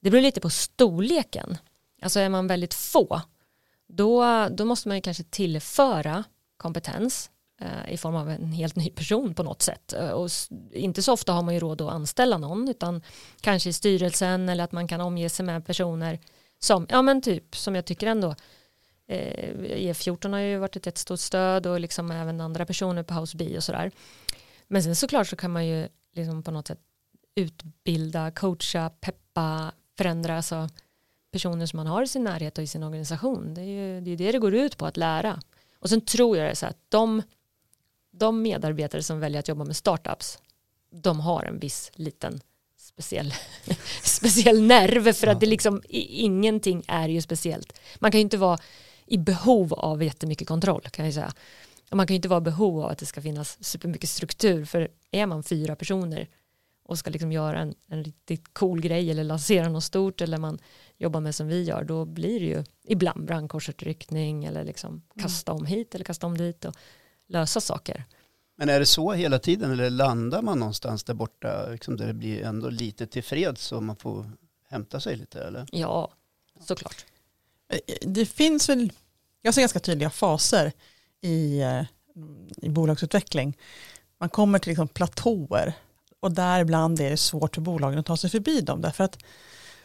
[0.00, 1.56] det beror lite på storleken.
[2.02, 3.20] Alltså är man väldigt få,
[3.88, 6.24] då, då måste man ju kanske tillföra
[6.62, 9.92] kompetens eh, i form av en helt ny person på något sätt.
[9.92, 10.30] Eh, och
[10.72, 13.02] inte så ofta har man ju råd att anställa någon utan
[13.40, 16.18] kanske i styrelsen eller att man kan omge sig med personer
[16.58, 18.34] som, ja men typ som jag tycker ändå
[19.08, 23.14] eh, e E14 har ju varit ett jättestort stöd och liksom även andra personer på
[23.14, 23.90] House B och sådär.
[24.68, 26.80] Men sen såklart så kan man ju liksom på något sätt
[27.34, 30.68] utbilda, coacha, peppa, förändra alltså
[31.32, 33.54] personer som man har i sin närhet och i sin organisation.
[33.54, 35.40] Det är ju det, är det det går ut på att lära.
[35.82, 37.22] Och sen tror jag det är så att de
[38.10, 40.38] de medarbetare som väljer att jobba med startups
[40.90, 42.40] de har en viss liten
[42.76, 43.34] speciell,
[44.02, 47.80] speciell nerv för att det liksom ingenting är ju speciellt.
[47.98, 48.58] Man kan ju inte vara
[49.06, 51.32] i behov av jättemycket kontroll kan jag säga.
[51.90, 54.64] Och man kan ju inte vara i behov av att det ska finnas supermycket struktur
[54.64, 56.28] för är man fyra personer
[56.84, 60.58] och ska liksom göra en, en riktigt cool grej eller lansera något stort eller man
[60.98, 65.66] jobbar med som vi gör då blir det ju ibland brandkorsutryckning eller liksom kasta om
[65.66, 66.74] hit eller kasta om dit och
[67.26, 68.04] lösa saker.
[68.56, 72.14] Men är det så hela tiden eller landar man någonstans där borta liksom där det
[72.14, 74.30] blir ändå lite tillfreds så man får
[74.68, 75.66] hämta sig lite eller?
[75.72, 76.10] Ja,
[76.60, 77.04] såklart.
[77.72, 78.92] Eh, Det finns väl,
[79.42, 80.72] jag ser ganska tydliga faser
[81.20, 81.82] i, eh,
[82.56, 83.56] i bolagsutveckling.
[84.18, 85.74] Man kommer till liksom platåer
[86.22, 89.18] och däribland är det svårt för bolagen att ta sig förbi dem därför att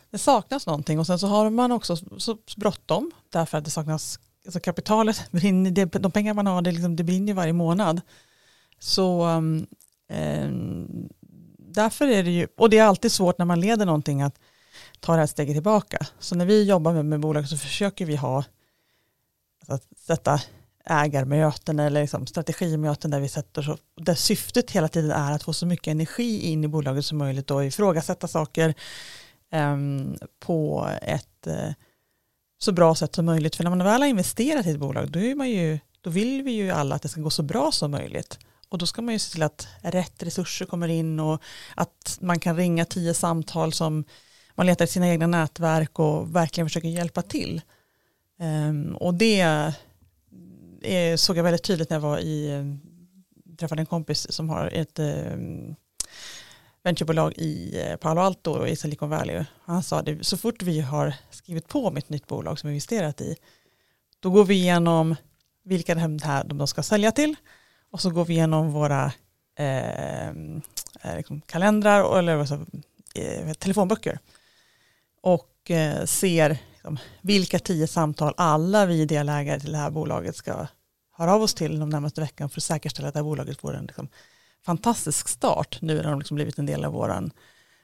[0.09, 4.19] det saknas någonting och sen så har man också så bråttom därför att det saknas
[4.45, 8.01] alltså kapitalet, brinner, det, de pengar man har det, liksom, det brinner varje månad.
[8.79, 9.67] Så um,
[10.09, 10.49] eh,
[11.57, 14.39] därför är det ju, och det är alltid svårt när man leder någonting att
[14.99, 16.07] ta det här steget tillbaka.
[16.19, 18.43] Så när vi jobbar med, med bolag så försöker vi ha
[19.59, 20.41] alltså att sätta
[20.89, 25.53] ägarmöten eller liksom strategimöten där vi sätter så, där syftet hela tiden är att få
[25.53, 28.73] så mycket energi in i bolaget som möjligt och ifrågasätta saker
[29.51, 29.77] eh,
[30.39, 31.71] på ett eh,
[32.59, 33.55] så bra sätt som möjligt.
[33.55, 36.43] För när man väl har investerat i ett bolag då, är man ju, då vill
[36.43, 38.39] vi ju alla att det ska gå så bra som möjligt.
[38.69, 41.41] Och då ska man ju se till att rätt resurser kommer in och
[41.75, 44.03] att man kan ringa tio samtal som
[44.55, 47.61] man letar i sina egna nätverk och verkligen försöker hjälpa till.
[48.39, 49.73] Um, och det
[50.87, 54.67] Eh, såg jag väldigt tydligt när jag var i, eh, träffade en kompis som har
[54.67, 55.37] ett eh,
[56.83, 59.43] venturebolag i Palo Alto och i Silicon Valley.
[59.63, 62.73] Han sa det, så fort vi har skrivit på med ett nytt bolag som vi
[62.73, 63.35] investerat i,
[64.19, 65.15] då går vi igenom
[65.63, 67.35] vilka de här de ska sälja till
[67.91, 69.11] och så går vi igenom våra
[69.55, 70.33] eh,
[71.15, 72.65] liksom kalendrar eller alltså,
[73.15, 74.19] eh, telefonböcker
[75.21, 80.67] och eh, ser liksom, vilka tio samtal alla vi delägare till det här bolaget ska
[81.17, 83.75] höra av oss till de närmaste veckan för att säkerställa att det här bolaget får
[83.75, 84.07] en liksom,
[84.65, 87.29] fantastisk start nu när de liksom blivit en del av vår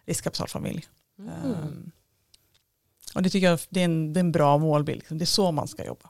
[0.06, 0.88] riskkapitalfamilj.
[1.20, 1.34] Mm.
[1.34, 1.92] Um,
[3.16, 5.00] och det tycker jag det är, en, det är en bra målbild.
[5.00, 5.18] Liksom.
[5.18, 6.10] Det är så man ska jobba.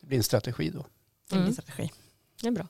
[0.00, 0.86] Det blir en strategi då.
[1.30, 1.90] Det blir en strategi.
[2.42, 2.66] Det är bra.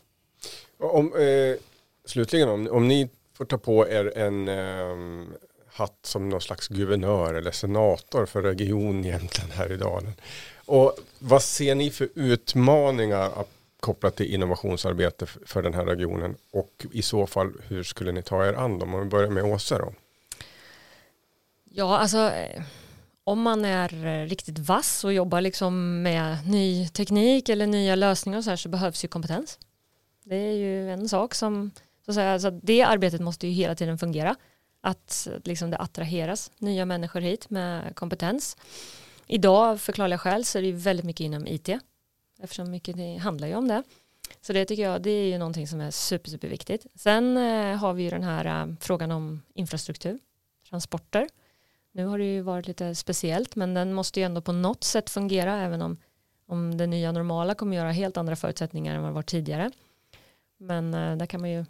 [0.79, 1.57] Om, eh,
[2.05, 5.27] slutligen, om, om ni får ta på er en eh,
[5.67, 10.13] hatt som någon slags guvernör eller senator för region Jämtland här i Dalen.
[10.67, 13.45] Och vad ser ni för utmaningar
[13.81, 18.47] kopplat till innovationsarbete för den här regionen och i så fall hur skulle ni ta
[18.47, 18.95] er an dem?
[18.95, 19.93] Om vi börjar med Åsa då.
[21.65, 22.63] Ja, alltså eh,
[23.25, 28.39] om man är eh, riktigt vass och jobbar liksom med ny teknik eller nya lösningar
[28.39, 29.59] och så här så behövs ju kompetens.
[30.23, 31.71] Det är ju en sak som,
[32.05, 34.37] så att säga, alltså det arbetet måste ju hela tiden fungera.
[34.81, 38.57] Att liksom det attraheras nya människor hit med kompetens.
[39.27, 41.69] Idag, förklarliga skäl, så är det ju väldigt mycket inom IT.
[42.39, 43.83] Eftersom mycket handlar ju om det.
[44.41, 46.87] Så det tycker jag, det är ju någonting som är super, superviktigt.
[46.95, 50.19] Sen eh, har vi ju den här eh, frågan om infrastruktur,
[50.71, 51.29] transporter.
[51.93, 55.11] Nu har det ju varit lite speciellt, men den måste ju ändå på något sätt
[55.11, 55.97] fungera, även om,
[56.47, 59.71] om det nya normala kommer göra helt andra förutsättningar än vad det var tidigare.
[60.59, 61.65] Men eh, där kan man ju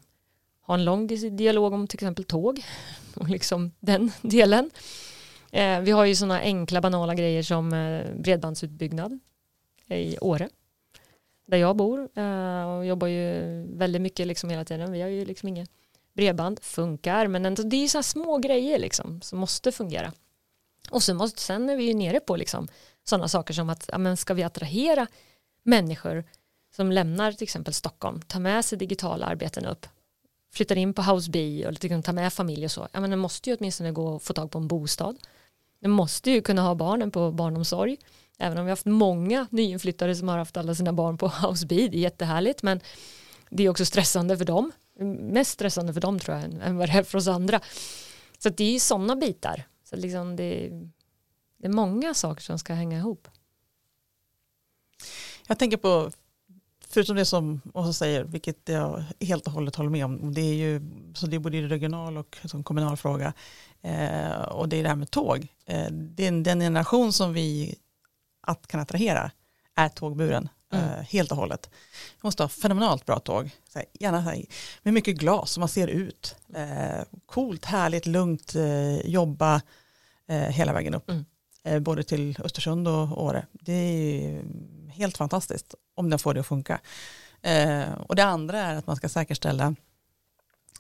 [0.61, 2.65] ha en lång dialog om till exempel tåg
[3.15, 4.71] och liksom den delen.
[5.55, 9.21] Eh, vi har ju sådana enkla banala grejer som eh, bredbandsutbyggnad
[9.89, 10.49] i Åre
[11.47, 13.43] där jag bor eh, och jobbar ju
[13.77, 14.93] väldigt mycket liksom hela tiden.
[14.93, 15.71] Vi har ju liksom inget
[16.13, 20.13] bredband, funkar, men ändå, det är ju sådana små grejer liksom som måste fungera.
[20.91, 22.69] Och sen, måste, sen är vi ju nere på liksom
[23.05, 25.07] sådana saker som att ja, men ska vi attrahera
[25.63, 26.25] människor
[26.77, 29.87] som lämnar till exempel Stockholm, tar med sig digitala arbeten upp,
[30.53, 33.17] flyttar in på House B och liksom tar med familj och så, ja men det
[33.17, 35.17] måste ju åtminstone gå att få tag på en bostad.
[35.85, 37.97] Du måste ju kunna ha barnen på barnomsorg,
[38.39, 41.67] även om vi har haft många nyinflyttade som har haft alla sina barn på House
[41.67, 42.81] det är jättehärligt, men
[43.51, 44.73] det är också stressande för dem,
[45.21, 47.61] mest stressande för dem tror jag än vad det är för oss andra.
[48.39, 50.71] Så det är ju sådana bitar, så liksom det,
[51.57, 53.29] det är många saker som ska hänga ihop.
[55.47, 56.11] Jag tänker på
[56.95, 60.55] förutom det som Åsa säger, vilket jag helt och hållet håller med om, det är
[60.55, 60.81] ju
[61.15, 63.33] så det är både regional och som kommunal fråga.
[63.83, 65.49] Eh, och det är det här med tåg.
[65.67, 67.75] Eh, den, den generation som vi
[68.41, 69.31] att kan attrahera
[69.75, 70.85] är tågburen mm.
[70.85, 71.71] eh, helt och hållet.
[72.21, 74.45] Vi måste ha fenomenalt bra tåg, så här, gärna här,
[74.83, 76.37] med mycket glas som man ser ut.
[76.55, 79.63] Eh, coolt, härligt, lugnt, eh, jobba
[80.27, 81.11] eh, hela vägen upp.
[81.11, 81.85] Mm.
[81.85, 83.47] både till Östersund och Åre.
[83.53, 84.45] Det är
[84.95, 86.81] helt fantastiskt om den får det att funka.
[87.43, 89.75] Eh, och det andra är att man ska säkerställa,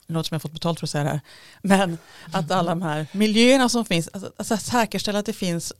[0.06, 1.20] det låter som jag fått betalt för att säga det här,
[1.62, 1.98] men
[2.32, 5.72] att alla de här miljöerna som finns, alltså, alltså säkerställa att det finns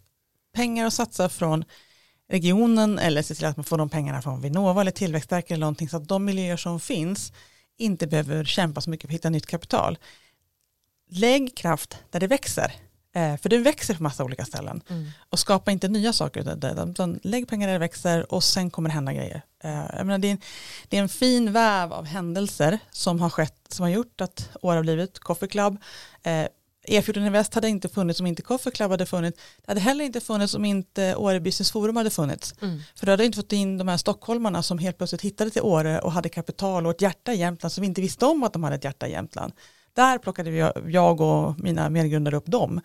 [0.55, 1.65] pengar att satsa från
[2.29, 5.89] regionen eller se till att man får de pengarna från Vinnova eller Tillväxtverket eller någonting
[5.89, 7.33] så att de miljöer som finns
[7.77, 9.99] inte behöver kämpa så mycket för att hitta nytt kapital.
[11.11, 12.73] Lägg kraft där det växer.
[13.17, 14.81] Eh, för det växer på massa olika ställen.
[14.89, 15.11] Mm.
[15.31, 16.41] Och skapa inte nya saker.
[16.41, 19.43] Utan, utan lägg pengar där det växer och sen kommer det hända grejer.
[19.65, 20.41] Eh, menar, det, är en,
[20.89, 24.75] det är en fin väv av händelser som har skett, som har gjort att år
[24.75, 25.77] har blivit Coffee Club.
[26.23, 26.47] Eh,
[26.89, 29.39] E14 Invest hade inte funnits om inte Coffee Club hade funnits.
[29.57, 32.55] Det hade heller inte funnits om inte Åre Business Forum hade funnits.
[32.63, 32.81] Mm.
[32.95, 36.01] För då hade inte fått in de här stockholmarna som helt plötsligt hittade till Åre
[36.01, 38.77] och hade kapital och ett hjärta i Jämtland som inte visste om att de hade
[38.77, 39.53] ett hjärta i Jämtland.
[39.95, 42.81] Där plockade vi, jag och mina medgrundare upp dem.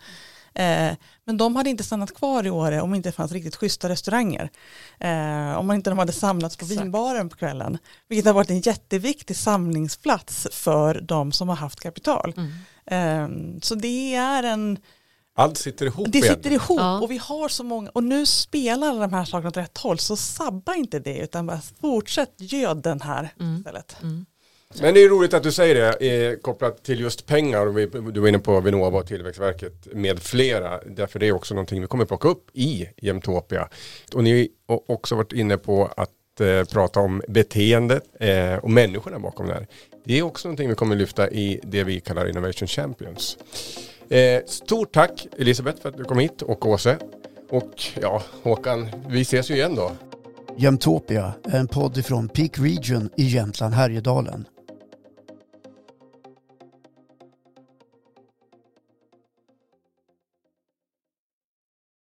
[0.54, 0.92] Eh,
[1.24, 4.50] men de hade inte stannat kvar i Åre om det inte fanns riktigt schyssta restauranger.
[5.00, 6.80] Eh, om man inte de hade samlats på Exakt.
[6.80, 7.78] vinbaren på kvällen.
[8.08, 12.34] Vilket har varit en jätteviktig samlingsplats för de som har haft kapital.
[12.36, 12.50] Mm.
[12.86, 14.78] Eh, så det är en,
[15.36, 16.34] Allt sitter ihop det igen.
[16.34, 17.00] sitter ihop Ja.
[17.00, 19.98] och vi har så många och nu spelar alla de här sakerna åt rätt håll
[19.98, 23.56] så sabba inte det utan bara fortsätt göd den här Mm.
[23.56, 23.96] istället.
[24.02, 24.26] Mm.
[24.78, 28.20] Men det är roligt att du säger det eh, kopplat till just pengar vi, du
[28.20, 30.80] var inne på Vinnova och Tillväxtverket med flera.
[30.86, 33.68] Därför det är också någonting vi kommer plocka upp i Jämtopia.
[34.14, 39.18] Och ni har också varit inne på att eh, prata om beteendet eh, och människorna
[39.18, 39.66] bakom det här.
[40.04, 43.38] Det är också någonting vi kommer lyfta i det vi kallar Innovation Champions.
[44.08, 46.98] Eh, stort tack Elisabeth för att du kom hit och Åse.
[47.50, 49.92] Och ja, Håkan, vi ses ju igen då.
[50.56, 54.46] Jämtopia är en podd ifrån Peak Region i Jämtland Härjedalen.